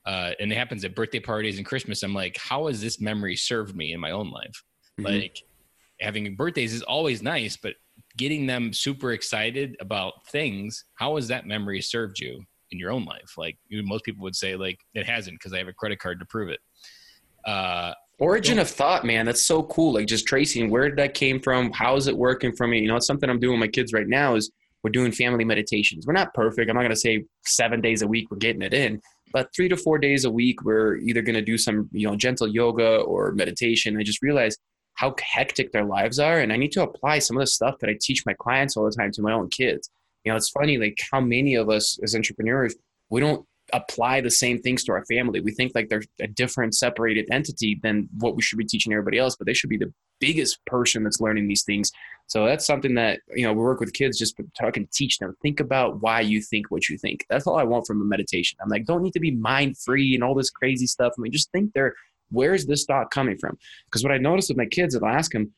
[0.05, 2.03] uh, and it happens at birthday parties and Christmas.
[2.03, 4.63] I'm like, how has this memory served me in my own life?
[4.99, 5.05] Mm-hmm.
[5.05, 5.37] Like
[5.99, 7.75] having birthdays is always nice, but
[8.17, 13.05] getting them super excited about things, how has that memory served you in your own
[13.05, 13.33] life?
[13.37, 16.25] Like most people would say, like it hasn't because I have a credit card to
[16.25, 16.59] prove it.
[17.45, 19.93] Uh, Origin of thought, man, that's so cool.
[19.93, 21.71] Like just tracing where did that came from?
[21.71, 22.79] How is it working for me?
[22.79, 24.35] You know, it's something I'm doing with my kids right now.
[24.35, 24.51] Is
[24.83, 26.05] we're doing family meditations.
[26.05, 26.69] We're not perfect.
[26.69, 29.01] I'm not going to say seven days a week we're getting it in,
[29.33, 32.15] but three to four days a week we're either going to do some you know
[32.15, 33.97] gentle yoga or meditation.
[33.97, 34.59] I just realized
[34.95, 37.89] how hectic their lives are, and I need to apply some of the stuff that
[37.89, 39.89] I teach my clients all the time to my own kids.
[40.23, 42.75] You know, it's funny like how many of us as entrepreneurs
[43.09, 45.39] we don't apply the same things to our family.
[45.39, 49.17] We think like they're a different, separated entity than what we should be teaching everybody
[49.17, 51.91] else, but they should be the biggest person that's learning these things.
[52.27, 55.35] So that's something that you know we work with kids just talk and teach them.
[55.41, 57.25] Think about why you think what you think.
[57.29, 58.57] That's all I want from a meditation.
[58.61, 61.13] I'm like, don't need to be mind free and all this crazy stuff.
[61.17, 61.73] I mean, just think
[62.31, 62.37] there.
[62.37, 63.57] Where's this thought coming from?
[63.85, 65.51] Because what I noticed with my kids, if I'll ask them,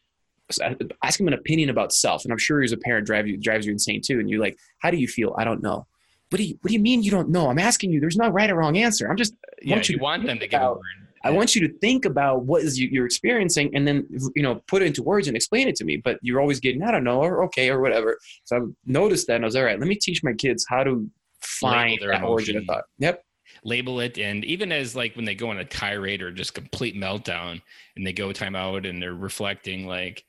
[1.04, 3.66] ask them an opinion about self, and I'm sure as a parent drives you drives
[3.66, 4.20] you insane too.
[4.20, 5.36] And you're like, how do you feel?
[5.38, 5.88] I don't know
[6.34, 7.48] what do you what do you mean you don't know?
[7.48, 8.00] I'm asking you.
[8.00, 9.08] There's no right or wrong answer.
[9.08, 10.82] I'm just yeah, want you, you want them to word.
[11.24, 14.56] I want you to think about what is you, you're experiencing and then you know
[14.68, 15.98] put it into words and explain it to me.
[15.98, 18.18] But you're always getting I don't know or okay or whatever.
[18.46, 19.80] So I noticed that and I was all right.
[19.80, 21.08] Let me teach my kids how to
[21.40, 22.26] find that emotion.
[22.26, 22.86] origin of thought.
[22.98, 23.24] Yep
[23.64, 24.18] label it.
[24.18, 27.62] And even as like when they go on a tirade or just complete meltdown
[27.96, 30.24] and they go timeout and they're reflecting like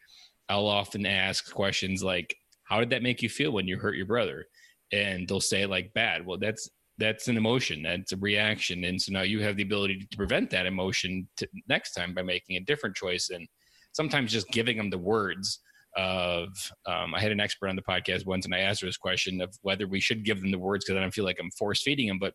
[0.51, 4.07] i'll often ask questions like how did that make you feel when you hurt your
[4.07, 4.47] brother?
[4.92, 6.27] And they'll say like bad.
[6.27, 6.68] Well that's
[6.99, 7.83] that's an emotion.
[7.83, 8.85] That's a reaction.
[8.85, 12.23] And so now you have the ability to prevent that emotion to, next time by
[12.23, 13.49] making a different choice and
[13.92, 15.61] sometimes just giving them the words
[15.97, 16.49] of
[16.87, 19.40] um, i had an expert on the podcast once and i asked her this question
[19.40, 21.83] of whether we should give them the words because i don't feel like i'm force
[21.83, 22.35] feeding them but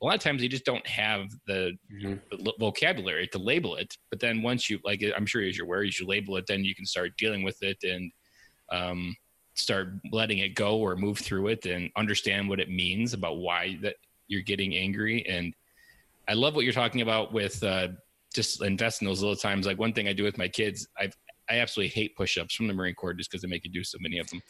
[0.00, 2.14] a lot of times they just don't have the, mm-hmm.
[2.30, 5.82] the, vocabulary to label it but then once you like i'm sure as you're aware
[5.82, 8.12] as you label it then you can start dealing with it and
[8.70, 9.16] um,
[9.58, 13.78] start letting it go or move through it and understand what it means about why
[13.82, 13.96] that
[14.28, 15.26] you're getting angry.
[15.26, 15.54] And
[16.28, 17.88] i love what you're talking about with uh,
[18.34, 19.66] just investing those little times.
[19.66, 21.16] Like one thing i do with my kids i've
[21.50, 23.98] i absolutely hate push-ups from the marine corps just because they make you do so
[24.00, 24.42] many of them.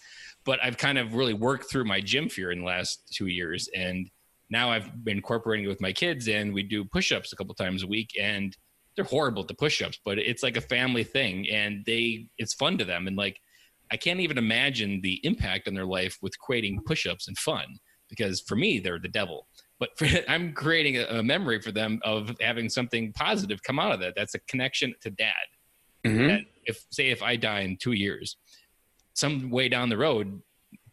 [0.45, 3.69] But i've kind of really worked through my gym fear in the last two years
[3.75, 4.11] and
[4.51, 7.83] now i've been incorporating it with my kids and we do push-ups a couple times
[7.83, 8.57] a week and
[8.97, 12.77] they're horrible at the push-ups but it's like a family thing and they it's fun
[12.79, 13.41] to them and like
[13.91, 17.65] I can't even imagine the impact on their life with creating push-ups and fun
[18.09, 19.47] because for me they're the devil.
[19.79, 23.93] But for, I'm creating a, a, memory for them of having something positive come out
[23.93, 24.15] of that.
[24.17, 25.35] That's a connection to dad.
[26.05, 26.45] Mm-hmm.
[26.65, 28.37] if say if I die in two years,
[29.15, 30.41] some way down the road,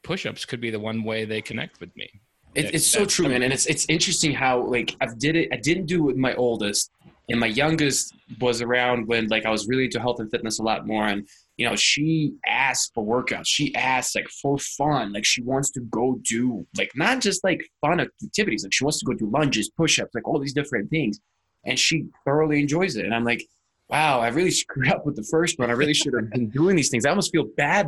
[0.04, 2.10] push-ups could be the one way they connect with me.
[2.56, 5.50] It, it's so true, man, and it's it's interesting how like I did it.
[5.52, 6.92] I didn't do it with my oldest,
[7.30, 10.64] and my youngest was around when like I was really into health and fitness a
[10.64, 13.46] lot more, and you know, she asks for workouts.
[13.46, 15.14] She asks like for fun.
[15.14, 18.64] Like she wants to go do like not just like fun activities.
[18.64, 21.20] Like she wants to go do lunges, push-ups, like all these different things.
[21.64, 23.06] And she thoroughly enjoys it.
[23.06, 23.44] And I'm like,
[23.90, 25.70] wow, I really screwed up with the first one.
[25.70, 27.06] I really should have been doing these things.
[27.06, 27.88] I almost feel bad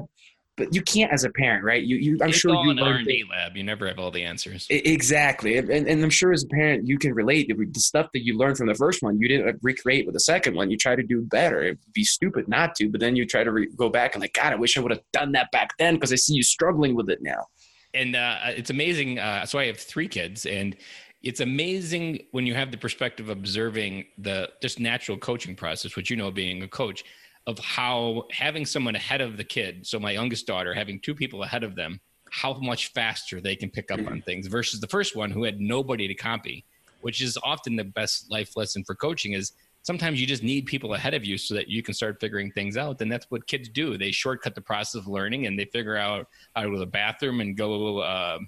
[0.57, 1.83] but you can't as a parent, right?
[1.83, 3.55] You, you I'm it's sure you an R and D lab.
[3.55, 4.65] You never have all the answers.
[4.69, 7.47] Exactly, and, and I'm sure as a parent you can relate.
[7.47, 10.55] The stuff that you learned from the first one, you didn't recreate with the second
[10.55, 10.71] one.
[10.71, 11.63] You try to do better.
[11.63, 14.33] It'd be stupid not to, but then you try to re- go back and like,
[14.33, 16.95] God, I wish I would have done that back then because I see you struggling
[16.95, 17.45] with it now.
[17.93, 19.19] And uh, it's amazing.
[19.19, 20.75] Uh, so I have three kids, and
[21.21, 26.09] it's amazing when you have the perspective of observing the just natural coaching process, which
[26.09, 27.03] you know, being a coach
[27.47, 31.43] of how having someone ahead of the kid, so my youngest daughter having two people
[31.43, 35.15] ahead of them, how much faster they can pick up on things versus the first
[35.15, 36.65] one who had nobody to copy.
[37.01, 40.95] which is often the best life lesson for coaching is sometimes you just need people
[40.95, 42.99] ahead of you so that you can start figuring things out.
[43.01, 43.97] And that's what kids do.
[43.97, 46.85] They shortcut the process of learning and they figure out how to go to the
[46.85, 47.99] bathroom and go.
[47.99, 48.39] Uh,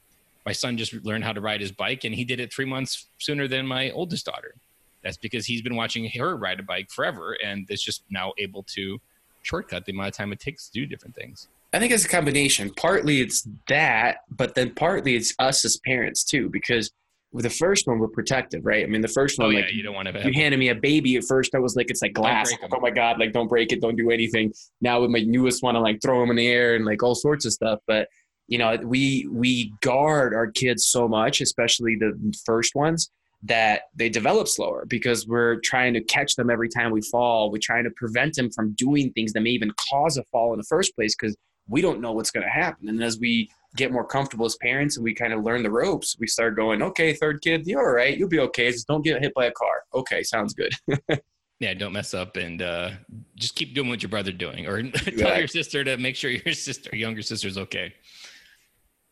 [0.46, 3.06] my son just learned how to ride his bike and he did it three months
[3.20, 4.56] sooner than my oldest daughter.
[5.04, 8.64] That's because he's been watching her ride a bike forever and is just now able
[8.76, 9.00] to
[9.42, 11.48] shortcut the amount of time it takes to do different things.
[11.72, 12.72] I think it's a combination.
[12.72, 16.92] Partly it's that, but then partly it's us as parents too, because
[17.32, 18.84] with the first one we're protective, right?
[18.84, 20.26] I mean, the first oh, one, oh, yeah, like you don't want to.
[20.26, 21.54] You handed me a baby at first.
[21.54, 22.52] I was like, it's like glass.
[22.52, 24.52] Like, oh my god, like don't break it, don't do anything.
[24.82, 27.16] Now with my newest one, I like throw them in the air and like all
[27.16, 27.80] sorts of stuff.
[27.86, 28.08] But
[28.48, 33.12] you know, we we guard our kids so much, especially the first ones,
[33.44, 37.52] that they develop slower because we're trying to catch them every time we fall.
[37.52, 40.60] We're trying to prevent them from doing things that may even cause a fall in
[40.60, 41.38] the first place because
[41.70, 42.90] we don't know what's going to happen.
[42.90, 46.18] And as we get more comfortable as parents and we kind of learn the ropes,
[46.20, 48.18] we start going, okay, third kid, you're all right.
[48.18, 48.72] You'll be okay.
[48.72, 49.84] Just don't get hit by a car.
[49.94, 50.74] Okay, sounds good.
[51.60, 52.92] yeah, don't mess up and uh,
[53.36, 56.54] just keep doing what your brother's doing or tell your sister to make sure your
[56.54, 57.94] sister, younger sister's okay.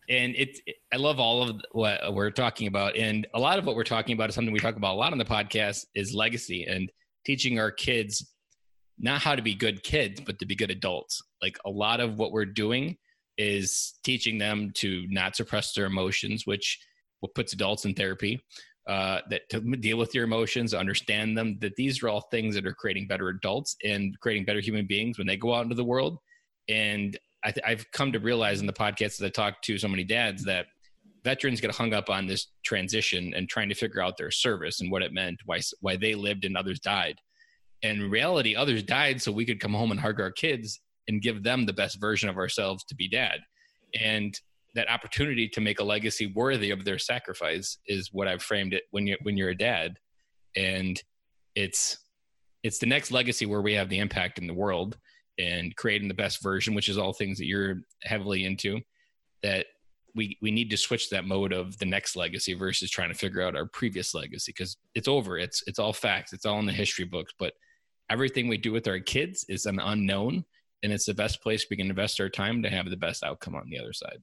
[0.09, 2.95] And it's, it, I love all of what we're talking about.
[2.95, 5.11] And a lot of what we're talking about is something we talk about a lot
[5.11, 6.89] on the podcast is legacy and
[7.25, 8.33] teaching our kids
[8.99, 11.21] not how to be good kids, but to be good adults.
[11.41, 12.97] Like a lot of what we're doing
[13.37, 16.79] is teaching them to not suppress their emotions, which
[17.35, 18.41] puts adults in therapy.
[18.87, 21.57] Uh, that to deal with your emotions, understand them.
[21.59, 25.17] That these are all things that are creating better adults and creating better human beings
[25.17, 26.17] when they go out into the world.
[26.69, 27.17] And
[27.65, 30.43] I have come to realize in the podcasts that I talk to so many dads
[30.45, 30.67] that
[31.23, 34.91] veterans get hung up on this transition and trying to figure out their service and
[34.91, 37.15] what it meant, why why they lived and others died.
[37.83, 41.21] And in reality, others died so we could come home and hug our kids and
[41.21, 43.39] give them the best version of ourselves to be dad.
[43.99, 44.39] And
[44.75, 48.83] that opportunity to make a legacy worthy of their sacrifice is what I've framed it
[48.91, 49.97] when you when you're a dad.
[50.55, 51.01] And
[51.55, 51.97] it's
[52.63, 54.97] it's the next legacy where we have the impact in the world
[55.37, 58.79] and creating the best version, which is all things that you're heavily into,
[59.43, 59.67] that
[60.15, 63.41] we we need to switch that mode of the next legacy versus trying to figure
[63.41, 65.37] out our previous legacy because it's over.
[65.37, 66.33] It's it's all facts.
[66.33, 67.33] It's all in the history books.
[67.37, 67.53] But
[68.09, 70.43] everything we do with our kids is an unknown
[70.83, 73.55] and it's the best place we can invest our time to have the best outcome
[73.55, 74.19] on the other side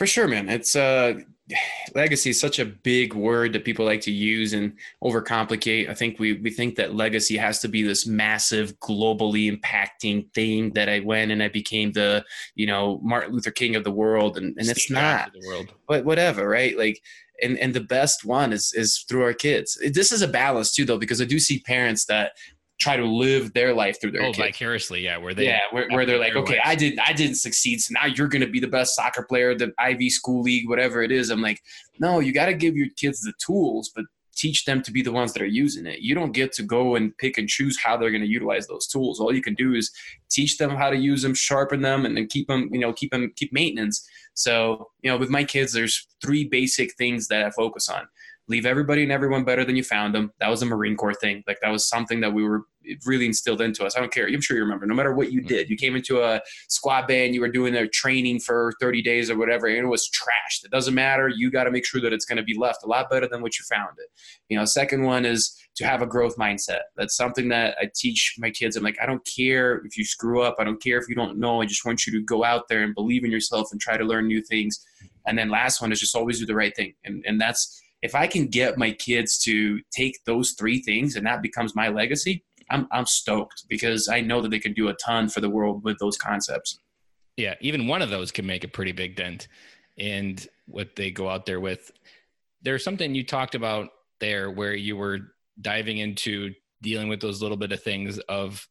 [0.00, 1.12] for sure man it's uh
[1.94, 4.72] legacy is such a big word that people like to use and
[5.04, 10.26] overcomplicate i think we we think that legacy has to be this massive globally impacting
[10.32, 13.90] thing that i went and i became the you know martin luther king of the
[13.90, 15.74] world and, and it's not the world.
[15.86, 17.02] but whatever right like
[17.42, 19.78] and and the best one is is through our kids.
[19.92, 22.32] This is a balance too, though, because I do see parents that
[22.80, 24.38] try to live their life through their oh, kids.
[24.38, 27.80] vicariously, yeah, where they yeah, where, where they're like, okay, I didn't I didn't succeed,
[27.80, 31.02] so now you're going to be the best soccer player, the Ivy School League, whatever
[31.02, 31.30] it is.
[31.30, 31.60] I'm like,
[31.98, 35.12] no, you got to give your kids the tools, but teach them to be the
[35.12, 36.00] ones that are using it.
[36.00, 38.86] You don't get to go and pick and choose how they're going to utilize those
[38.86, 39.20] tools.
[39.20, 39.90] All you can do is
[40.30, 43.10] teach them how to use them, sharpen them, and then keep them, you know, keep
[43.10, 44.08] them, keep maintenance.
[44.32, 48.08] So, you know, with my kids, there's three basic things that I focus on
[48.50, 50.32] leave everybody and everyone better than you found them.
[50.40, 51.44] That was a Marine Corps thing.
[51.46, 52.64] Like that was something that we were
[53.06, 53.96] really instilled into us.
[53.96, 54.26] I don't care.
[54.26, 54.86] I'm sure you remember.
[54.86, 55.48] No matter what you mm-hmm.
[55.48, 59.30] did, you came into a squad bay, you were doing their training for 30 days
[59.30, 60.64] or whatever, and it was trashed.
[60.64, 61.28] It doesn't matter.
[61.28, 63.40] You got to make sure that it's going to be left a lot better than
[63.40, 64.08] what you found it.
[64.48, 66.80] You know, second one is to have a growth mindset.
[66.96, 68.74] That's something that I teach my kids.
[68.74, 70.56] I'm like, I don't care if you screw up.
[70.58, 71.62] I don't care if you don't know.
[71.62, 74.04] I just want you to go out there and believe in yourself and try to
[74.04, 74.84] learn new things.
[75.26, 76.94] And then last one is just always do the right thing.
[77.04, 81.26] And and that's if I can get my kids to take those three things and
[81.26, 84.94] that becomes my legacy, I'm I'm stoked because I know that they can do a
[84.94, 86.78] ton for the world with those concepts.
[87.36, 89.48] Yeah, even one of those can make a pretty big dent
[89.96, 91.90] in what they go out there with.
[92.62, 93.88] There's something you talked about
[94.20, 98.66] there where you were diving into dealing with those little bit of things of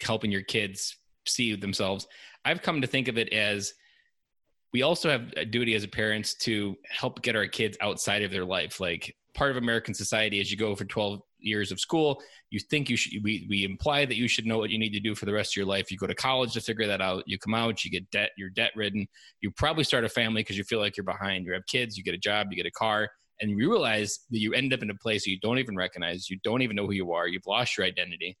[0.00, 2.06] helping your kids see themselves.
[2.44, 3.74] I've come to think of it as
[4.72, 8.30] we also have a duty as a parents to help get our kids outside of
[8.30, 8.80] their life.
[8.80, 12.90] Like part of American society, as you go for 12 years of school, you think
[12.90, 15.26] you should, we, we imply that you should know what you need to do for
[15.26, 15.90] the rest of your life.
[15.90, 17.24] You go to college to figure that out.
[17.26, 19.06] You come out, you get debt, you're debt ridden.
[19.40, 21.46] You probably start a family because you feel like you're behind.
[21.46, 23.08] You have kids, you get a job, you get a car,
[23.40, 26.28] and you realize that you end up in a place you don't even recognize.
[26.30, 27.28] You don't even know who you are.
[27.28, 28.36] You've lost your identity.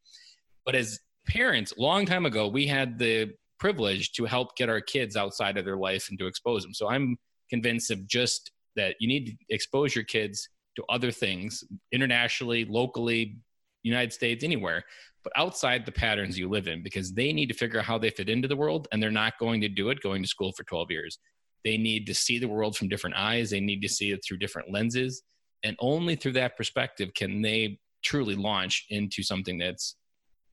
[0.64, 0.98] But as
[1.28, 5.64] parents, long time ago, we had the privilege to help get our kids outside of
[5.64, 6.74] their life and to expose them.
[6.74, 7.16] So I'm
[7.50, 13.38] convinced of just that you need to expose your kids to other things internationally, locally,
[13.82, 14.84] United States, anywhere,
[15.24, 18.10] but outside the patterns you live in because they need to figure out how they
[18.10, 20.64] fit into the world and they're not going to do it going to school for
[20.64, 21.18] 12 years.
[21.64, 24.38] They need to see the world from different eyes, they need to see it through
[24.38, 25.22] different lenses.
[25.64, 29.96] And only through that perspective can they truly launch into something that's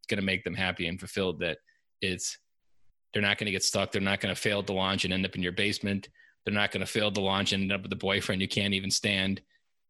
[0.09, 1.39] going to make them happy and fulfilled.
[1.39, 1.59] That
[2.01, 2.37] it's
[3.13, 3.91] they're not going to get stuck.
[3.91, 6.09] They're not going to fail to launch and end up in your basement.
[6.45, 8.73] They're not going to fail to launch and end up with a boyfriend you can't
[8.73, 9.41] even stand.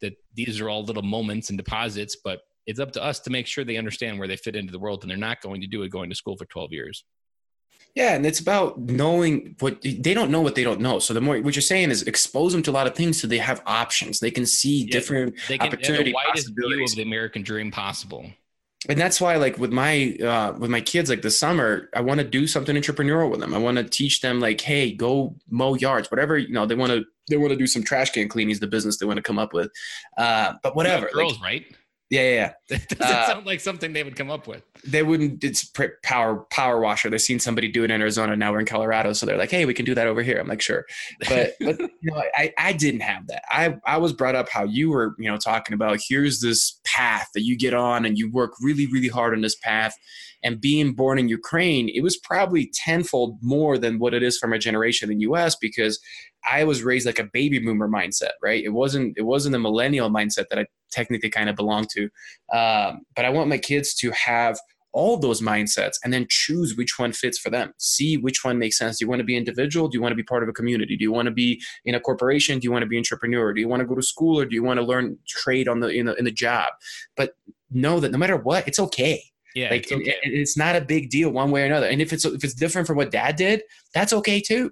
[0.01, 3.47] That these are all little moments and deposits, but it's up to us to make
[3.47, 5.83] sure they understand where they fit into the world and they're not going to do
[5.83, 7.03] it going to school for 12 years.
[7.95, 10.97] Yeah, and it's about knowing what they don't know what they don't know.
[10.97, 13.27] So the more what you're saying is expose them to a lot of things so
[13.27, 14.19] they have options.
[14.19, 17.69] They can see yeah, different they can, opportunity the widest view of the American dream
[17.69, 18.25] possible.
[18.89, 22.19] And that's why, like with my uh, with my kids, like this summer, I want
[22.19, 23.53] to do something entrepreneurial with them.
[23.53, 26.65] I want to teach them, like, hey, go mow yards, whatever you know.
[26.65, 29.05] They want to they want to do some trash can cleaning is the business they
[29.05, 29.71] want to come up with.
[30.17, 31.65] Uh, but whatever, girls, like, right?
[32.13, 32.29] Yeah, yeah.
[32.29, 32.53] yeah.
[32.69, 34.63] That doesn't uh, sound like something they would come up with.
[34.85, 35.43] They wouldn't.
[35.43, 35.71] It's
[36.03, 37.09] power power washer.
[37.09, 38.35] They've seen somebody do it in Arizona.
[38.35, 40.47] Now we're in Colorado, so they're like, "Hey, we can do that over here." I'm
[40.47, 40.85] like, "Sure,"
[41.27, 43.43] but but you know, I I didn't have that.
[43.49, 45.99] I I was brought up how you were, you know, talking about.
[46.07, 49.55] Here's this path that you get on, and you work really really hard on this
[49.55, 49.95] path.
[50.45, 54.51] And being born in Ukraine, it was probably tenfold more than what it is from
[54.51, 55.55] a generation in the U.S.
[55.55, 55.99] because
[56.51, 58.63] I was raised like a baby boomer mindset, right?
[58.63, 62.03] It wasn't it wasn't the millennial mindset that I technically kind of belong to.
[62.53, 64.59] Um, but I want my kids to have
[64.93, 67.73] all those mindsets and then choose which one fits for them.
[67.79, 68.99] See which one makes sense.
[68.99, 69.87] Do you want to be individual?
[69.87, 70.95] Do you want to be part of a community?
[70.95, 72.59] Do you want to be in a corporation?
[72.59, 73.53] Do you want to be entrepreneur?
[73.53, 75.79] Do you want to go to school or do you want to learn trade on
[75.79, 76.69] the in the in the job?
[77.17, 77.33] But
[77.71, 79.23] know that no matter what, it's okay.
[79.55, 80.15] Yeah, like it's, okay.
[80.23, 81.87] it, it's not a big deal one way or another.
[81.87, 83.63] And if it's if it's different from what dad did,
[83.93, 84.71] that's okay too.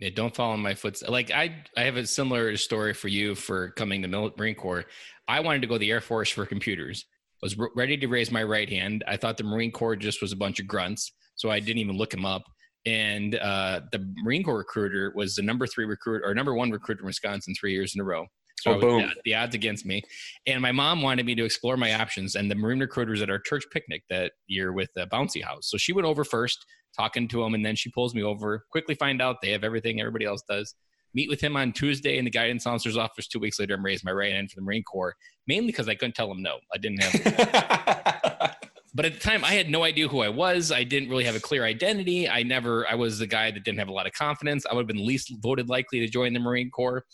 [0.00, 1.10] Yeah, don't follow in my footsteps.
[1.10, 4.86] Like I, I have a similar story for you for coming to the Marine Corps.
[5.28, 7.04] I wanted to go to the Air Force for computers.
[7.42, 9.04] I was ready to raise my right hand.
[9.06, 11.96] I thought the Marine Corps just was a bunch of grunts, so I didn't even
[11.96, 12.42] look him up.
[12.86, 17.02] And uh, the Marine Corps recruiter was the number three recruiter or number one recruiter
[17.02, 18.26] in Wisconsin three years in a row.
[18.60, 19.10] So oh, boom.
[19.24, 20.02] the odds against me.
[20.46, 22.34] And my mom wanted me to explore my options.
[22.34, 25.70] And the Marine recruiters at our church picnic that year with the bouncy house.
[25.70, 26.64] So she went over first,
[26.96, 28.64] talking to him, and then she pulls me over.
[28.70, 30.74] Quickly find out they have everything everybody else does.
[31.12, 33.26] Meet with him on Tuesday in the guidance officer's office.
[33.26, 35.14] Two weeks later, I'm raised my right hand for the Marine Corps,
[35.46, 36.58] mainly because I couldn't tell him no.
[36.72, 38.56] I didn't have.
[38.94, 40.70] but at the time, I had no idea who I was.
[40.70, 42.28] I didn't really have a clear identity.
[42.28, 42.86] I never.
[42.88, 44.64] I was the guy that didn't have a lot of confidence.
[44.66, 47.04] I would have been least voted likely to join the Marine Corps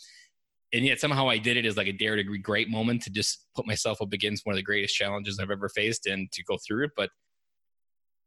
[0.72, 3.46] and yet somehow I did it as like a dare to great moment to just
[3.54, 6.58] put myself up against one of the greatest challenges I've ever faced and to go
[6.66, 6.90] through it.
[6.96, 7.10] But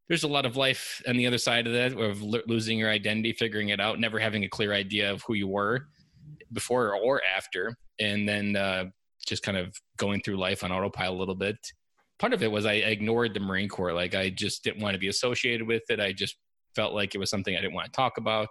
[0.10, 3.32] there's a lot of life on the other side of that of losing your identity,
[3.32, 5.88] figuring it out, never having a clear idea of who you were
[6.52, 8.86] before or after, and then uh,
[9.26, 11.58] just kind of going through life on autopilot a little bit.
[12.18, 13.94] Part of it was I ignored the Marine Corps.
[13.94, 16.00] Like I just didn't want to be associated with it.
[16.00, 16.36] I just
[16.76, 18.50] felt like it was something I didn't want to talk about.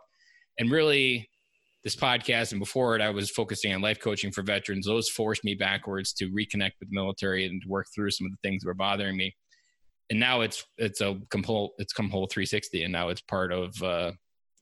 [0.59, 1.29] And really,
[1.83, 4.87] this podcast and before it, I was focusing on life coaching for veterans.
[4.87, 8.49] Those forced me backwards to reconnect with the military and work through some of the
[8.49, 9.35] things that were bothering me.
[10.11, 13.83] And now it's it's a complete it's come whole 360, and now it's part of
[13.83, 14.13] uh,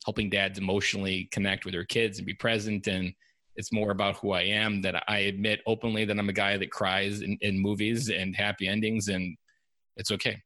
[0.05, 2.87] helping dads emotionally connect with their kids and be present.
[2.89, 3.13] And
[3.55, 4.83] it's more about who I am.
[4.83, 8.67] That I admit openly that I'm a guy that cries in, in movies and happy
[8.67, 9.37] endings, and
[9.97, 10.43] it's okay.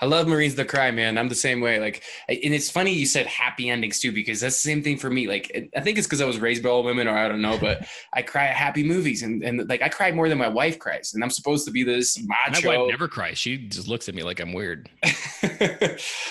[0.00, 1.18] I love Marines the cry, man.
[1.18, 1.78] I'm the same way.
[1.80, 5.10] Like, and it's funny you said happy endings too, because that's the same thing for
[5.10, 5.28] me.
[5.28, 7.58] Like, I think it's because I was raised by all women, or I don't know,
[7.58, 10.78] but I cry at happy movies, and and like I cry more than my wife
[10.78, 12.68] cries, and I'm supposed to be this macho.
[12.68, 13.38] My wife never cries.
[13.38, 14.88] She just looks at me like I'm weird.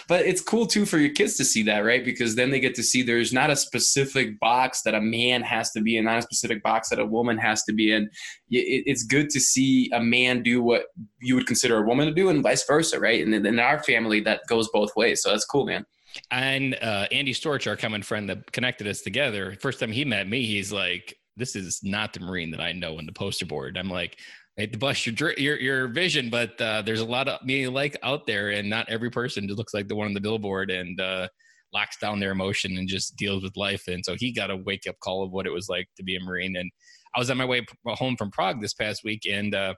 [0.08, 2.04] but it's cool too for your kids to see that, right?
[2.04, 5.72] Because then they get to see there's not a specific box that a man has
[5.72, 8.10] to be in, not a specific box that a woman has to be in.
[8.50, 10.86] It's good to see a man do what
[11.20, 13.24] you would consider a woman to do, and vice versa, right?
[13.24, 15.22] And in our family, that goes both ways.
[15.22, 15.86] So that's cool, man.
[16.32, 20.28] And uh, Andy Storch, our common friend that connected us together, first time he met
[20.28, 23.78] me, he's like, "This is not the Marine that I know in the poster board."
[23.78, 24.18] I'm like,
[24.58, 27.68] "I hate to bust your your, your vision, but uh, there's a lot of me
[27.68, 30.72] like out there, and not every person just looks like the one on the billboard
[30.72, 31.28] and uh,
[31.74, 34.88] locks down their emotion and just deals with life." And so he got a wake
[34.88, 36.56] up call of what it was like to be a Marine.
[36.56, 36.72] And
[37.16, 39.76] I was on my way home from Prague this past week, and uh,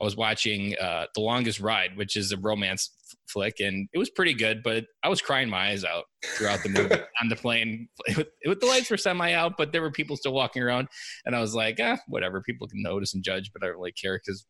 [0.00, 3.98] I was watching uh, The Longest Ride, which is a romance f- flick, and it
[3.98, 4.62] was pretty good.
[4.62, 7.88] But I was crying my eyes out throughout the movie on the plane.
[8.16, 10.88] With, with the lights were semi out, but there were people still walking around,
[11.26, 12.40] and I was like, ah, whatever.
[12.40, 14.46] People can notice and judge, but I don't really care because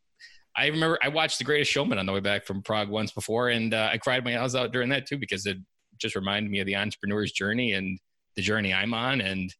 [0.56, 3.48] I remember I watched The Greatest Showman on the way back from Prague once before,
[3.48, 5.56] and uh, I cried my eyes out during that too because it
[5.98, 7.98] just reminded me of the entrepreneur's journey and
[8.36, 9.52] the journey I'm on, and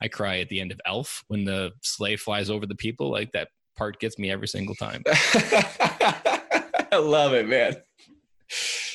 [0.00, 3.32] I cry at the end of Elf when the sleigh flies over the people like
[3.32, 5.02] that part gets me every single time.
[5.06, 7.76] I love it, man.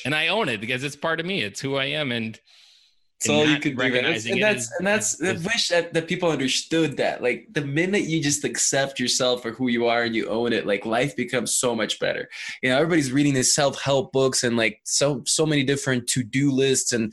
[0.04, 1.42] And I own it because it's part of me.
[1.42, 2.12] It's who I am.
[2.12, 2.38] And
[3.20, 4.04] That's all you can do, man.
[4.04, 7.20] And that's and that's I wish that, that people understood that.
[7.20, 10.66] Like the minute you just accept yourself for who you are and you own it,
[10.66, 12.28] like life becomes so much better.
[12.62, 16.92] You know, everybody's reading these self-help books and like so so many different to-do lists
[16.92, 17.12] and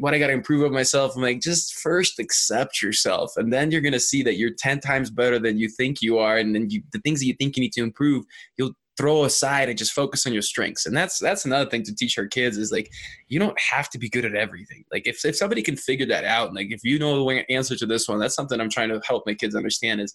[0.00, 1.16] what I gotta improve of myself.
[1.16, 3.32] I'm like, just first accept yourself.
[3.36, 6.38] And then you're gonna see that you're 10 times better than you think you are.
[6.38, 8.24] And then you the things that you think you need to improve,
[8.56, 11.94] you'll throw aside and just focus on your strengths and that's that's another thing to
[11.94, 12.90] teach our kids is like
[13.28, 16.24] you don't have to be good at everything like if, if somebody can figure that
[16.24, 19.00] out like if you know the answer to this one that's something i'm trying to
[19.06, 20.14] help my kids understand is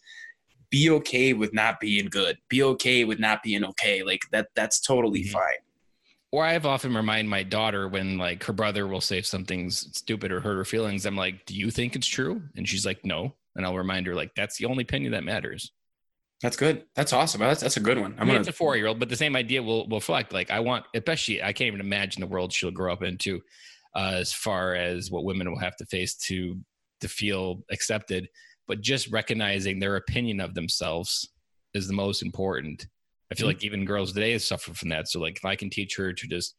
[0.70, 4.80] be okay with not being good be okay with not being okay like that that's
[4.80, 5.34] totally mm-hmm.
[5.34, 5.58] fine
[6.32, 10.42] or I've often remind my daughter when like her brother will say something's stupid or
[10.42, 11.06] hurt her feelings.
[11.06, 14.14] I'm like, "Do you think it's true?" And she's like, "No." And I'll remind her
[14.14, 15.72] like, "That's the only opinion that matters."
[16.42, 16.84] That's good.
[16.96, 17.42] That's awesome.
[17.42, 18.14] That's that's a good one.
[18.14, 18.40] I'm I mean, gonna...
[18.42, 20.34] It's a four year old, but the same idea will will reflect.
[20.34, 23.42] Like I want, especially I can't even imagine the world she'll grow up into,
[23.96, 26.60] uh, as far as what women will have to face to
[27.02, 28.28] to feel accepted.
[28.68, 31.28] But just recognizing their opinion of themselves
[31.74, 32.86] is the most important.
[33.32, 33.58] I feel mm-hmm.
[33.58, 35.08] like even girls today suffer from that.
[35.08, 36.56] So like if I can teach her to just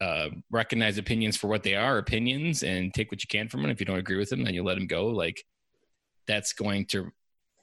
[0.00, 3.70] uh, recognize opinions for what they are, opinions, and take what you can from them.
[3.70, 5.06] If you don't agree with them, then you let them go.
[5.06, 5.44] Like
[6.26, 7.10] that's going to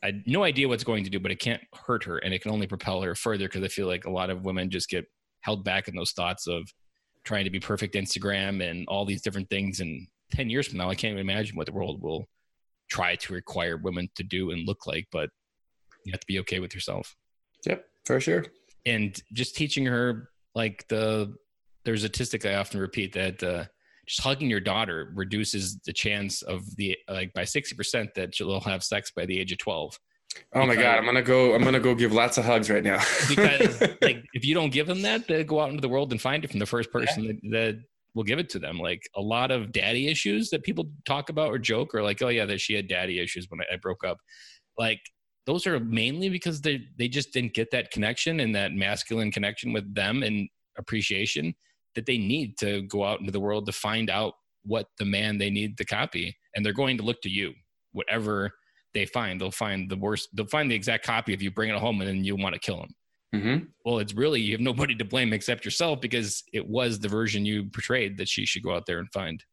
[0.04, 2.52] I no idea what's going to do, but it can't hurt her and it can
[2.52, 5.06] only propel her further because I feel like a lot of women just get
[5.42, 6.64] held back in those thoughts of
[7.24, 9.80] trying to be perfect Instagram and all these different things.
[9.80, 12.26] And 10 years from now, I can't even imagine what the world will
[12.90, 15.30] try to require women to do and look like, but
[16.06, 17.16] you have to be okay with yourself.
[17.66, 18.46] Yep, for sure.
[18.86, 21.36] And just teaching her like the,
[21.86, 23.66] there's a statistic I often repeat that, uh,
[24.12, 28.84] just hugging your daughter reduces the chance of the like by 60% that she'll have
[28.84, 29.98] sex by the age of 12
[30.56, 33.02] oh my god i'm gonna go i'm gonna go give lots of hugs right now.
[33.30, 36.22] Because like if you don't give them that they go out into the world and
[36.22, 37.32] find it from the first person yeah.
[37.32, 37.84] that, that
[38.14, 38.78] will give it to them.
[38.78, 42.28] Like a lot of daddy issues that people talk about or joke or like oh
[42.28, 44.18] yeah that she had daddy issues when I, I broke up.
[44.78, 45.00] Like
[45.46, 49.74] those are mainly because they they just didn't get that connection and that masculine connection
[49.74, 51.54] with them and appreciation
[51.96, 54.34] that they need to go out into the world to find out
[54.64, 56.36] what the man they need to copy.
[56.56, 57.54] And they're going to look to you
[57.94, 58.52] whatever
[58.94, 59.40] they find.
[59.40, 62.10] They'll find the worst they'll find the exact copy if you bring it home and
[62.10, 62.96] then you want to kill them
[63.34, 63.66] mm-hmm.
[63.86, 67.46] well it's really you have nobody to blame except yourself because it was the version
[67.46, 69.44] you portrayed that she should go out there and find.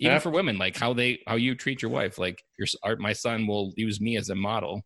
[0.00, 0.18] Even yeah.
[0.20, 3.72] for women like how they how you treat your wife like your my son will
[3.76, 4.84] use me as a model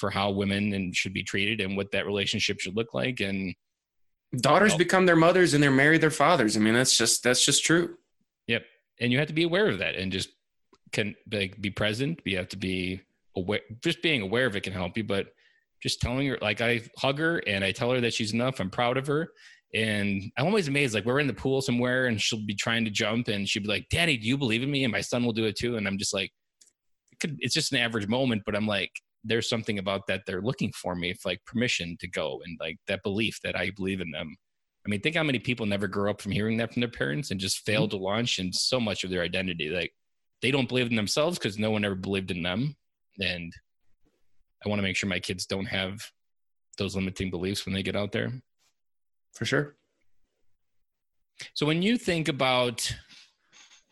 [0.00, 3.20] for how women and should be treated and what that relationship should look like.
[3.20, 3.54] And
[4.36, 6.56] daughters become their mothers and they're married their fathers.
[6.56, 7.96] I mean, that's just that's just true.
[8.46, 8.64] Yep,
[9.00, 10.30] and you have to be aware of that and just
[10.92, 12.20] can like be present.
[12.24, 13.00] You have to be
[13.36, 13.60] aware.
[13.82, 15.28] Just being aware of it can help you, but
[15.82, 18.60] just telling her like I hug her and I tell her that she's enough.
[18.60, 19.28] I'm proud of her.
[19.72, 20.94] And I'm always amazed.
[20.94, 23.68] Like we're in the pool somewhere, and she'll be trying to jump, and she'll be
[23.68, 25.76] like, "Daddy, do you believe in me?" And my son will do it too.
[25.76, 26.32] And I'm just like,
[27.12, 28.90] it could, it's just an average moment, but I'm like,
[29.24, 32.78] there's something about that they're looking for me for like permission to go and like
[32.86, 34.36] that belief that I believe in them.
[34.86, 37.30] I mean, think how many people never grow up from hearing that from their parents
[37.30, 37.98] and just fail mm-hmm.
[37.98, 39.68] to launch and so much of their identity.
[39.68, 39.92] Like
[40.40, 42.76] they don't believe in themselves because no one ever believed in them.
[43.20, 43.52] And
[44.64, 46.00] I want to make sure my kids don't have
[46.78, 48.32] those limiting beliefs when they get out there.
[49.34, 49.76] For sure.
[51.54, 52.94] So when you think about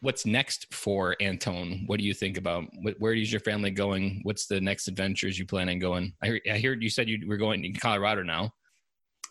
[0.00, 1.84] what's next for Anton?
[1.86, 2.64] What do you think about?
[2.98, 4.20] Where is your family going?
[4.22, 6.12] What's the next adventures you plan on going?
[6.22, 8.52] I heard, I heard you said you were going in Colorado now.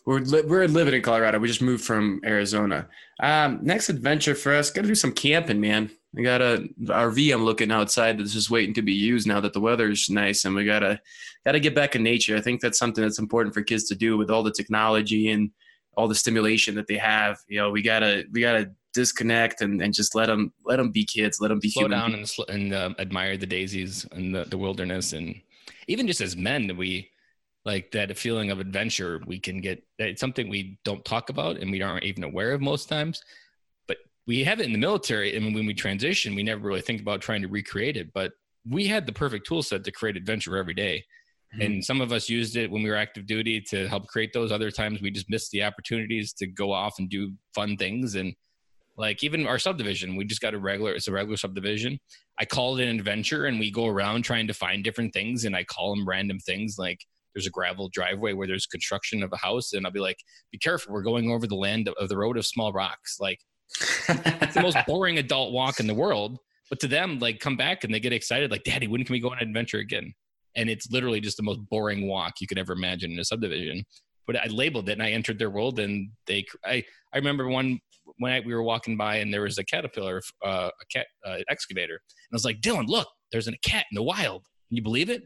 [0.06, 1.38] We're li- we're living in Colorado.
[1.38, 2.88] We just moved from Arizona.
[3.20, 5.90] Um, next adventure for us, got to do some camping, man.
[6.14, 9.52] We got a RV I'm looking outside that's just waiting to be used now that
[9.52, 11.00] the weather's nice, and we gotta
[11.46, 12.38] gotta get back in nature.
[12.38, 15.52] I think that's something that's important for kids to do with all the technology and
[15.98, 17.40] all the stimulation that they have.
[17.50, 21.06] You know, we gotta we gotta disconnect and, and just let them let them be
[21.06, 24.44] kids let them be slow human down and, and uh, admire the daisies and the,
[24.46, 25.36] the wilderness and
[25.88, 27.10] even just as men we
[27.66, 31.70] like that feeling of adventure we can get it's something we don't talk about and
[31.70, 33.22] we aren't even aware of most times
[33.88, 37.02] but we have it in the military and when we transition we never really think
[37.02, 38.32] about trying to recreate it but
[38.70, 41.04] we had the perfect tool set to create adventure every day.
[41.54, 41.62] Mm-hmm.
[41.62, 44.52] and some of us used it when we were active duty to help create those
[44.52, 48.36] other times we just missed the opportunities to go off and do fun things and
[48.98, 52.00] like even our subdivision, we just got a regular, it's a regular subdivision.
[52.40, 55.56] I call it an adventure and we go around trying to find different things and
[55.56, 57.00] I call them random things like
[57.34, 60.18] there's a gravel driveway where there's construction of a house and I'll be like,
[60.52, 63.18] be careful, we're going over the land of the road of small rocks.
[63.20, 63.40] Like
[64.10, 66.40] it's the most boring adult walk in the world.
[66.70, 69.20] But to them, like come back and they get excited, like, Daddy, when can we
[69.20, 70.14] go on an adventure again?
[70.56, 73.84] And it's literally just the most boring walk you could ever imagine in a subdivision.
[74.26, 76.84] But I labeled it and I entered their world and they I
[77.14, 77.80] I remember one
[78.18, 81.38] one night we were walking by and there was a caterpillar, uh, a cat uh,
[81.50, 84.44] excavator, and I was like, Dylan, look, there's a cat in the wild.
[84.70, 85.24] Can you believe it?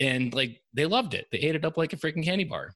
[0.00, 1.26] And like they loved it.
[1.30, 2.74] They ate it up like a freaking candy bar.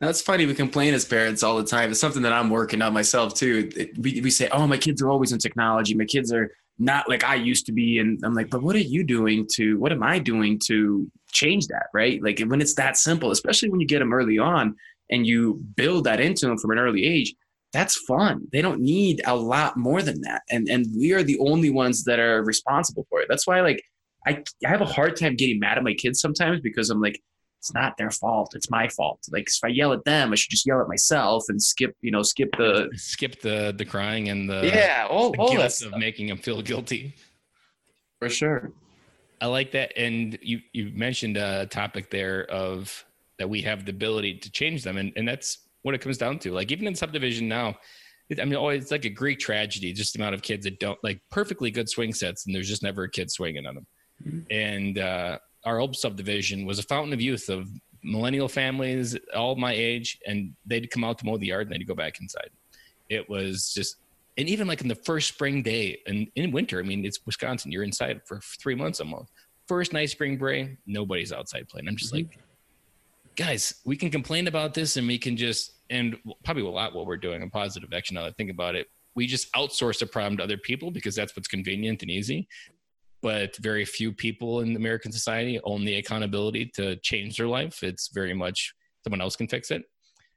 [0.00, 0.46] Now, it's funny.
[0.46, 1.90] We complain as parents all the time.
[1.90, 3.70] It's something that I'm working on myself too.
[3.98, 5.94] We, we say, oh, my kids are always in technology.
[5.94, 7.98] My kids are not like I used to be.
[7.98, 11.66] And I'm like, but what are you doing to, what am I doing to change
[11.68, 11.86] that?
[11.94, 12.22] Right.
[12.22, 14.76] Like when it's that simple, especially when you get them early on
[15.10, 17.34] and you build that into them from an early age,
[17.72, 18.48] that's fun.
[18.52, 20.42] They don't need a lot more than that.
[20.50, 23.26] And, and we are the only ones that are responsible for it.
[23.28, 23.82] That's why like,
[24.26, 27.20] I, I have a hard time getting mad at my kids sometimes because I'm like,
[27.58, 28.54] it's not their fault.
[28.54, 29.20] It's my fault.
[29.30, 32.10] Like if I yell at them, I should just yell at myself and skip, you
[32.10, 35.96] know, skip the skip the the crying and the yeah, all, the all guilt of
[35.98, 37.14] making them feel guilty.
[38.18, 38.72] For sure.
[39.42, 43.04] I like that, and you you mentioned a topic there of
[43.38, 46.38] that we have the ability to change them, and and that's what it comes down
[46.40, 46.52] to.
[46.52, 47.76] Like even in subdivision now,
[48.38, 50.98] I mean, always it's like a Greek tragedy, just the amount of kids that don't
[51.02, 53.86] like perfectly good swing sets, and there's just never a kid swinging on them.
[54.24, 54.40] Mm-hmm.
[54.52, 57.68] And uh, our old subdivision was a fountain of youth of
[58.02, 61.86] millennial families, all my age, and they'd come out to mow the yard and they'd
[61.86, 62.50] go back inside.
[63.08, 63.96] It was just,
[64.38, 67.72] and even like in the first spring day and in winter, I mean, it's Wisconsin,
[67.72, 69.28] you're inside for three months a month.
[69.66, 71.88] First nice spring break, nobody's outside playing.
[71.88, 72.28] I'm just mm-hmm.
[72.28, 72.38] like,
[73.40, 77.06] guys, we can complain about this and we can just, and probably a lot what
[77.06, 78.86] we're doing in positive action now that I think about it.
[79.16, 82.46] We just outsource the problem to other people because that's what's convenient and easy
[83.22, 87.82] but very few people in American society own the accountability to change their life.
[87.82, 88.74] It's very much
[89.04, 89.82] someone else can fix it,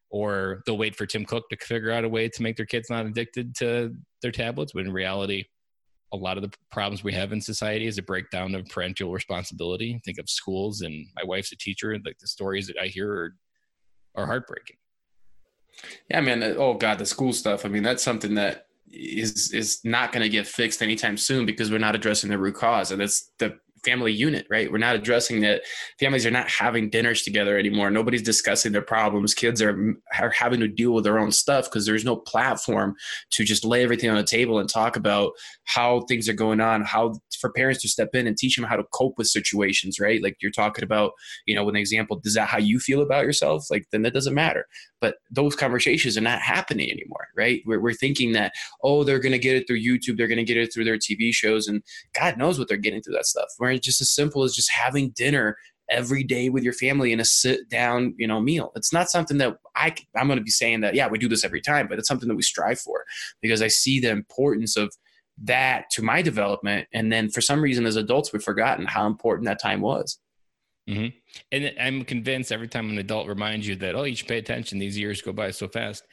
[0.10, 2.90] or they'll wait for Tim Cook to figure out a way to make their kids
[2.90, 4.74] not addicted to their tablets.
[4.74, 5.46] But in reality,
[6.14, 10.00] a lot of the problems we have in society is a breakdown of parental responsibility.
[10.06, 11.98] Think of schools, and my wife's a teacher.
[12.06, 13.36] Like the stories that I hear are,
[14.16, 14.78] are heartbreaking.
[16.10, 16.44] Yeah, man.
[16.44, 17.66] Oh God, the school stuff.
[17.66, 21.72] I mean, that's something that is is not going to get fixed anytime soon because
[21.72, 24.72] we're not addressing the root cause and that's the family unit, right?
[24.72, 25.62] We're not addressing that
[26.00, 27.92] families are not having dinners together anymore.
[27.92, 29.34] Nobody's discussing their problems.
[29.34, 32.96] Kids are, are having to deal with their own stuff because there's no platform
[33.32, 35.32] to just lay everything on the table and talk about
[35.66, 38.76] how things are going on, how for parents to step in and teach them how
[38.76, 40.24] to cope with situations, right?
[40.24, 41.12] Like you're talking about,
[41.46, 43.66] you know, with an example, is that how you feel about yourself?
[43.70, 44.66] Like then that doesn't matter.
[45.02, 47.62] But those conversations are not happening anymore, right?
[47.66, 48.54] We're, we're thinking that,
[48.84, 50.98] oh, they're going to get it through YouTube, they're going to get it through their
[50.98, 51.84] TV shows, and
[52.18, 53.50] God knows what they're getting through that stuff.
[53.74, 55.58] Where just as simple as just having dinner
[55.90, 58.72] every day with your family in a sit down you know meal.
[58.76, 61.44] It's not something that i i'm going to be saying that yeah we do this
[61.44, 63.04] every time but it's something that we strive for
[63.42, 64.94] because i see the importance of
[65.44, 66.88] that to my development.
[66.94, 70.20] And then for some reason as adults we've forgotten how important that time was.
[70.90, 71.16] Mm-hmm.
[71.54, 74.80] and i'm convinced every time an adult reminds you that oh you should pay attention.
[74.80, 76.06] These years go by so fast.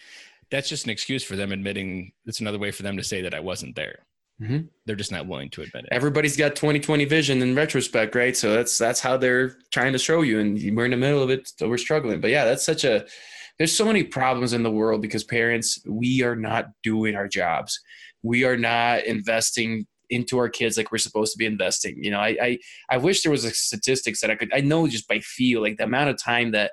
[0.50, 3.34] That's just an excuse for them admitting it's another way for them to say that
[3.34, 4.06] i wasn't there
[4.40, 4.58] Mm-hmm.
[4.86, 5.88] They're just not willing to admit it.
[5.92, 8.34] Everybody's got 2020 vision in retrospect, right?
[8.36, 11.30] So that's that's how they're trying to show you, and we're in the middle of
[11.30, 12.20] it, so we're struggling.
[12.20, 13.06] But yeah, that's such a.
[13.58, 17.78] There's so many problems in the world because parents, we are not doing our jobs.
[18.22, 22.02] We are not investing into our kids like we're supposed to be investing.
[22.02, 24.50] You know, I I, I wish there was a statistics that I could.
[24.54, 26.72] I know just by feel like the amount of time that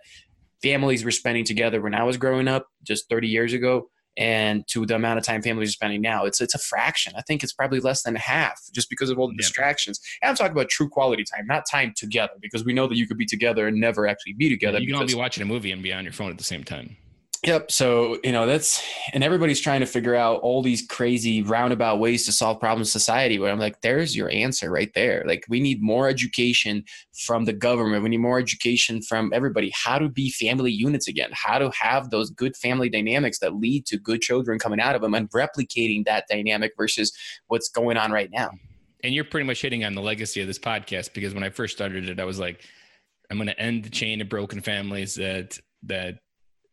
[0.64, 4.86] families were spending together when I was growing up, just 30 years ago and to
[4.86, 6.26] the amount of time families are spending now.
[6.26, 7.14] It's it's a fraction.
[7.16, 9.38] I think it's probably less than half just because of all the yeah.
[9.38, 10.00] distractions.
[10.22, 13.08] And I'm talking about true quality time, not time together, because we know that you
[13.08, 14.80] could be together and never actually be together.
[14.80, 16.64] You can all be watching a movie and be on your phone at the same
[16.64, 16.98] time.
[17.46, 17.72] Yep.
[17.72, 18.84] So, you know, that's,
[19.14, 23.38] and everybody's trying to figure out all these crazy roundabout ways to solve problems society.
[23.38, 25.24] Where I'm like, there's your answer right there.
[25.26, 26.84] Like, we need more education
[27.26, 28.02] from the government.
[28.02, 32.10] We need more education from everybody how to be family units again, how to have
[32.10, 36.06] those good family dynamics that lead to good children coming out of them and replicating
[36.06, 37.12] that dynamic versus
[37.48, 38.50] what's going on right now.
[39.04, 41.76] And you're pretty much hitting on the legacy of this podcast because when I first
[41.76, 42.62] started it, I was like,
[43.30, 46.18] I'm going to end the chain of broken families that, that,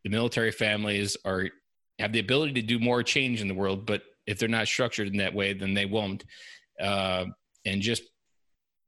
[0.05, 1.49] the military families are
[1.99, 5.07] have the ability to do more change in the world, but if they're not structured
[5.07, 6.23] in that way, then they won't.
[6.79, 7.25] Uh,
[7.65, 8.03] and just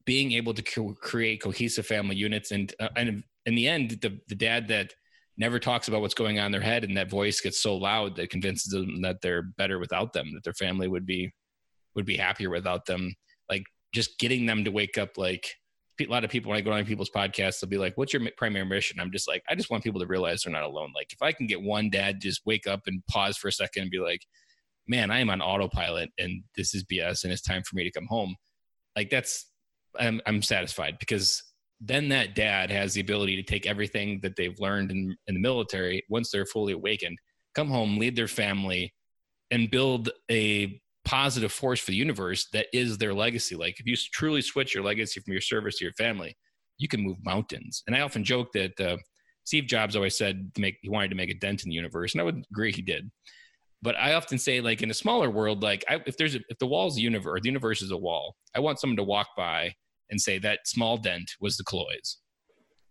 [0.05, 4.19] being able to co- create cohesive family units, and uh, and in the end, the
[4.27, 4.93] the dad that
[5.37, 8.15] never talks about what's going on in their head, and that voice gets so loud
[8.15, 11.33] that convinces them that they're better without them, that their family would be
[11.95, 13.15] would be happier without them.
[13.49, 15.47] Like just getting them to wake up, like
[15.99, 18.21] a lot of people when I go on people's podcasts, they'll be like, "What's your
[18.37, 20.91] primary mission?" I'm just like, I just want people to realize they're not alone.
[20.95, 23.83] Like, if I can get one dad just wake up and pause for a second
[23.83, 24.21] and be like,
[24.87, 27.91] "Man, I am on autopilot, and this is BS, and it's time for me to
[27.91, 28.35] come home,"
[28.95, 29.51] like that's
[29.99, 31.43] I'm I'm satisfied because
[31.79, 35.41] then that dad has the ability to take everything that they've learned in, in the
[35.41, 37.17] military once they're fully awakened,
[37.53, 38.93] come home, lead their family,
[39.51, 43.55] and build a positive force for the universe that is their legacy.
[43.55, 46.35] Like if you truly switch your legacy from your service to your family,
[46.77, 47.81] you can move mountains.
[47.87, 48.97] And I often joke that uh,
[49.45, 52.21] Steve Jobs always said make he wanted to make a dent in the universe, and
[52.21, 53.09] I would agree he did.
[53.81, 56.59] But I often say, like in a smaller world, like I, if there's a, if
[56.59, 58.35] the wall's a universe, the universe is a wall.
[58.53, 59.73] I want someone to walk by
[60.09, 62.17] and say that small dent was the Killoys.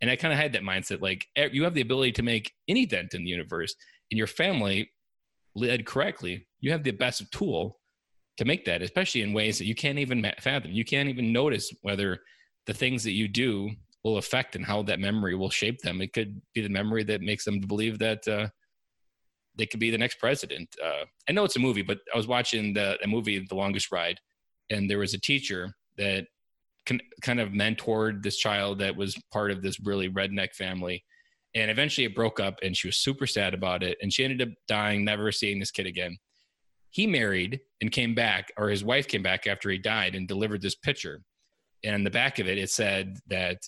[0.00, 2.86] And I kind of had that mindset, like you have the ability to make any
[2.86, 3.74] dent in the universe,
[4.10, 4.90] and your family
[5.54, 7.78] led correctly, you have the best tool
[8.36, 10.70] to make that, especially in ways that you can't even fathom.
[10.72, 12.18] You can't even notice whether
[12.66, 13.70] the things that you do
[14.04, 16.00] will affect and how that memory will shape them.
[16.00, 18.48] It could be the memory that makes them believe that uh,
[19.56, 20.68] they could be the next president.
[20.84, 23.90] Uh, I know it's a movie, but I was watching the a movie, The Longest
[23.90, 24.18] Ride,
[24.70, 26.26] and there was a teacher that
[26.84, 31.04] can, kind of mentored this child that was part of this really redneck family.
[31.54, 33.96] And eventually it broke up, and she was super sad about it.
[34.02, 36.18] And she ended up dying, never seeing this kid again.
[36.96, 40.62] He married and came back, or his wife came back after he died and delivered
[40.62, 41.20] this picture.
[41.84, 43.58] And in the back of it, it said that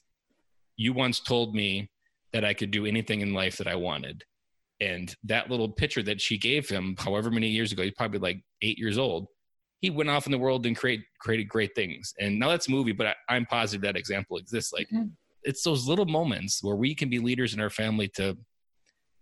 [0.78, 1.90] you once told me
[2.32, 4.24] that I could do anything in life that I wanted.
[4.80, 8.40] And that little picture that she gave him, however many years ago, he's probably like
[8.62, 9.26] eight years old.
[9.82, 12.14] He went off in the world and create, created great things.
[12.18, 14.72] And now that's a movie, but I, am positive that example exists.
[14.72, 15.08] Like mm-hmm.
[15.42, 18.38] it's those little moments where we can be leaders in our family to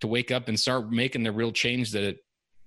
[0.00, 2.18] to wake up and start making the real change that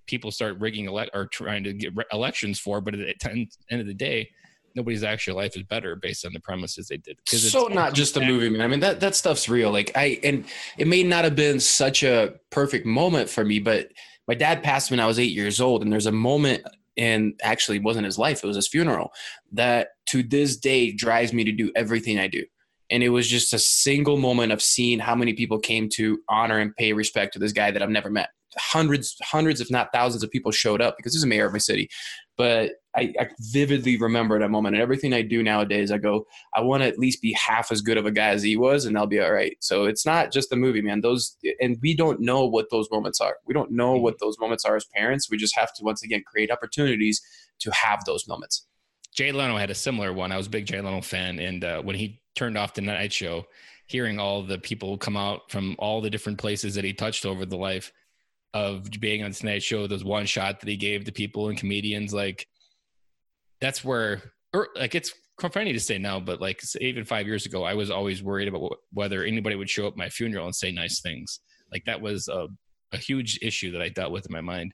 [0.10, 2.82] people start rigging ele- or trying to get re- elections for.
[2.82, 4.30] But at the end of the day,
[4.76, 7.20] nobody's actual life is better based on the premises they did.
[7.26, 8.62] So not just a movie, man.
[8.62, 9.72] I mean that that stuff's real.
[9.72, 10.46] Like I and
[10.78, 13.90] it may not have been such a perfect moment for me, but
[14.28, 16.64] my dad passed when I was eight years old, and there's a moment
[16.98, 19.12] and actually it wasn't his life, it was his funeral,
[19.54, 22.44] that to this day drives me to do everything I do.
[22.92, 26.58] And it was just a single moment of seeing how many people came to honor
[26.58, 28.30] and pay respect to this guy that I've never met.
[28.58, 31.60] Hundreds, hundreds, if not thousands of people showed up because he's a mayor of my
[31.60, 31.90] city.
[32.38, 34.76] But I, I, vividly remember that moment.
[34.76, 36.26] And everything I do nowadays, I go,
[36.56, 38.86] I want to at least be half as good of a guy as he was,
[38.86, 39.56] and I'll be all right.
[39.60, 41.02] So it's not just a movie, man.
[41.02, 43.36] Those and we don't know what those moments are.
[43.46, 45.30] We don't know what those moments are as parents.
[45.30, 47.22] We just have to once again create opportunities
[47.60, 48.66] to have those moments.
[49.16, 50.32] Jay Leno had a similar one.
[50.32, 53.12] I was a big Jay Leno fan, and uh, when he turned off the Night
[53.12, 53.46] Show,
[53.88, 57.46] hearing all the people come out from all the different places that he touched over
[57.46, 57.92] the life
[58.54, 62.14] of being on Tonight Show, those one shot that he gave to people and comedians,
[62.14, 62.48] like
[63.62, 64.22] that's where,
[64.54, 65.14] or like it's
[65.52, 68.78] funny to say now, but like even five years ago, I was always worried about
[68.92, 71.40] whether anybody would show up my funeral and say nice things.
[71.72, 72.48] Like that was a,
[72.92, 74.74] a huge issue that I dealt with in my mind.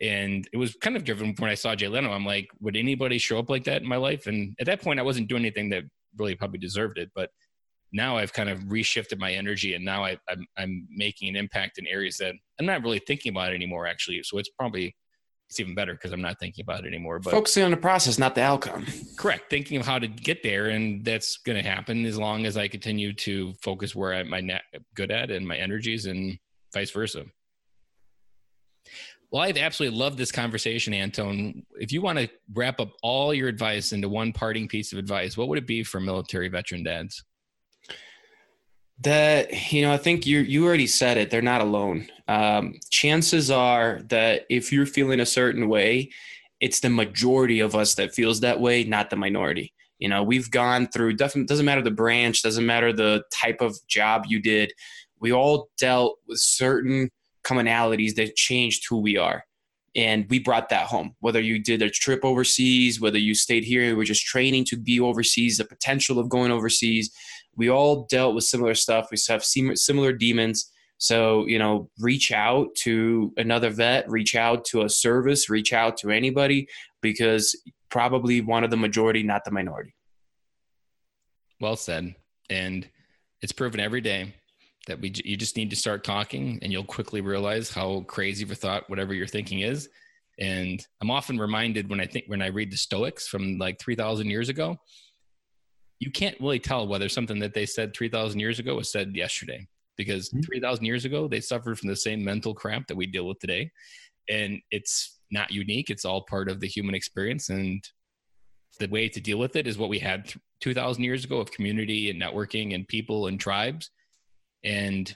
[0.00, 2.12] And it was kind of driven when I saw Jay Leno.
[2.12, 4.26] I'm like, would anybody show up like that in my life?
[4.26, 5.84] And at that point, I wasn't doing anything that
[6.18, 7.10] really probably deserved it.
[7.14, 7.30] But
[7.94, 11.78] now I've kind of reshifted my energy, and now I, I'm I'm making an impact
[11.78, 13.86] in areas that I'm not really thinking about anymore.
[13.86, 14.94] Actually, so it's probably
[15.48, 17.20] it's even better because I'm not thinking about it anymore.
[17.20, 18.84] But focusing on the process, not the outcome.
[19.16, 19.48] Correct.
[19.48, 22.66] Thinking of how to get there, and that's going to happen as long as I
[22.66, 24.60] continue to focus where I'm my
[24.94, 26.36] good at and my energies, and
[26.74, 27.24] vice versa.
[29.30, 31.64] Well, I've absolutely loved this conversation, Anton.
[31.80, 35.36] If you want to wrap up all your advice into one parting piece of advice,
[35.36, 37.24] what would it be for military veteran dads?
[39.00, 41.30] That you know, I think you you already said it.
[41.30, 42.08] They're not alone.
[42.28, 46.10] Um, chances are that if you're feeling a certain way,
[46.60, 49.72] it's the majority of us that feels that way, not the minority.
[49.98, 51.14] You know, we've gone through.
[51.14, 54.72] Definitely doesn't matter the branch, doesn't matter the type of job you did.
[55.18, 57.10] We all dealt with certain
[57.44, 59.44] commonalities that changed who we are
[59.96, 63.84] and we brought that home whether you did a trip overseas whether you stayed here
[63.84, 67.10] you were just training to be overseas the potential of going overseas
[67.56, 69.08] we all dealt with similar stuff.
[69.10, 70.70] We have similar demons.
[70.98, 75.96] So, you know, reach out to another vet, reach out to a service, reach out
[75.98, 76.68] to anybody
[77.02, 79.94] because probably one of the majority, not the minority.
[81.60, 82.14] Well said.
[82.48, 82.88] And
[83.42, 84.34] it's proven every day
[84.86, 88.50] that we you just need to start talking and you'll quickly realize how crazy of
[88.50, 89.88] a thought whatever you're thinking is.
[90.38, 94.28] And I'm often reminded when I think when I read the Stoics from like 3000
[94.28, 94.78] years ago,
[96.04, 99.66] you can't really tell whether something that they said 3000 years ago was said yesterday
[99.96, 100.42] because mm-hmm.
[100.42, 103.70] 3000 years ago they suffered from the same mental crap that we deal with today.
[104.28, 105.88] And it's not unique.
[105.88, 107.48] It's all part of the human experience.
[107.48, 107.82] And
[108.78, 110.30] the way to deal with it is what we had
[110.60, 113.90] 2000 years ago of community and networking and people and tribes.
[114.62, 115.14] And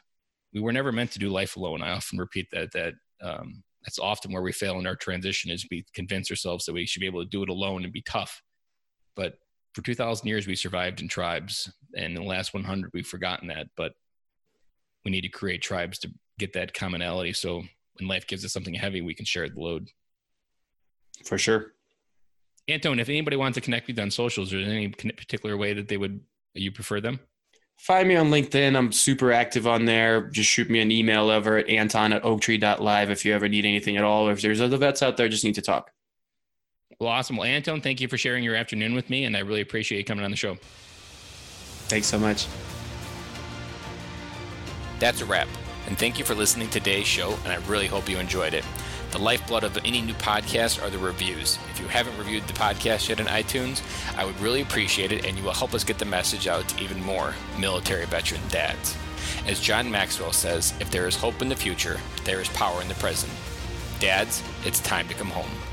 [0.55, 1.83] we were never meant to do life alone.
[1.83, 5.67] I often repeat that that um, that's often where we fail in our transition is
[5.71, 8.41] we convince ourselves that we should be able to do it alone and be tough.
[9.15, 9.35] But
[9.79, 13.69] for 2000 years we survived in tribes and in the last 100 we've forgotten that
[13.77, 13.93] but
[15.05, 17.63] we need to create tribes to get that commonality so
[17.95, 19.89] when life gives us something heavy we can share the load
[21.25, 21.75] For sure.
[22.67, 25.75] anton if anybody wants to connect with you on socials, is there any particular way
[25.75, 26.23] that they would
[26.55, 27.21] you prefer them?
[27.77, 28.77] Find me on LinkedIn.
[28.77, 30.23] I'm super active on there.
[30.31, 33.97] Just shoot me an email over at anton at oaktree.live if you ever need anything
[33.97, 34.27] at all.
[34.27, 35.93] Or if there's other vets out there, just need to talk.
[37.01, 37.37] Well, awesome.
[37.37, 40.05] Well, Anton, thank you for sharing your afternoon with me, and I really appreciate you
[40.05, 40.57] coming on the show.
[41.87, 42.49] Thanks so much.
[44.99, 45.47] That's a wrap.
[45.87, 48.65] And thank you for listening to today's show, and I really hope you enjoyed it.
[49.13, 51.57] The lifeblood of any new podcast are the reviews.
[51.71, 53.81] If you haven't reviewed the podcast yet on iTunes,
[54.19, 56.83] I would really appreciate it, and you will help us get the message out to
[56.83, 58.97] even more military veteran dads.
[59.47, 62.89] As John Maxwell says, if there is hope in the future, there is power in
[62.89, 63.33] the present.
[64.01, 65.68] Dads, it's time to come home.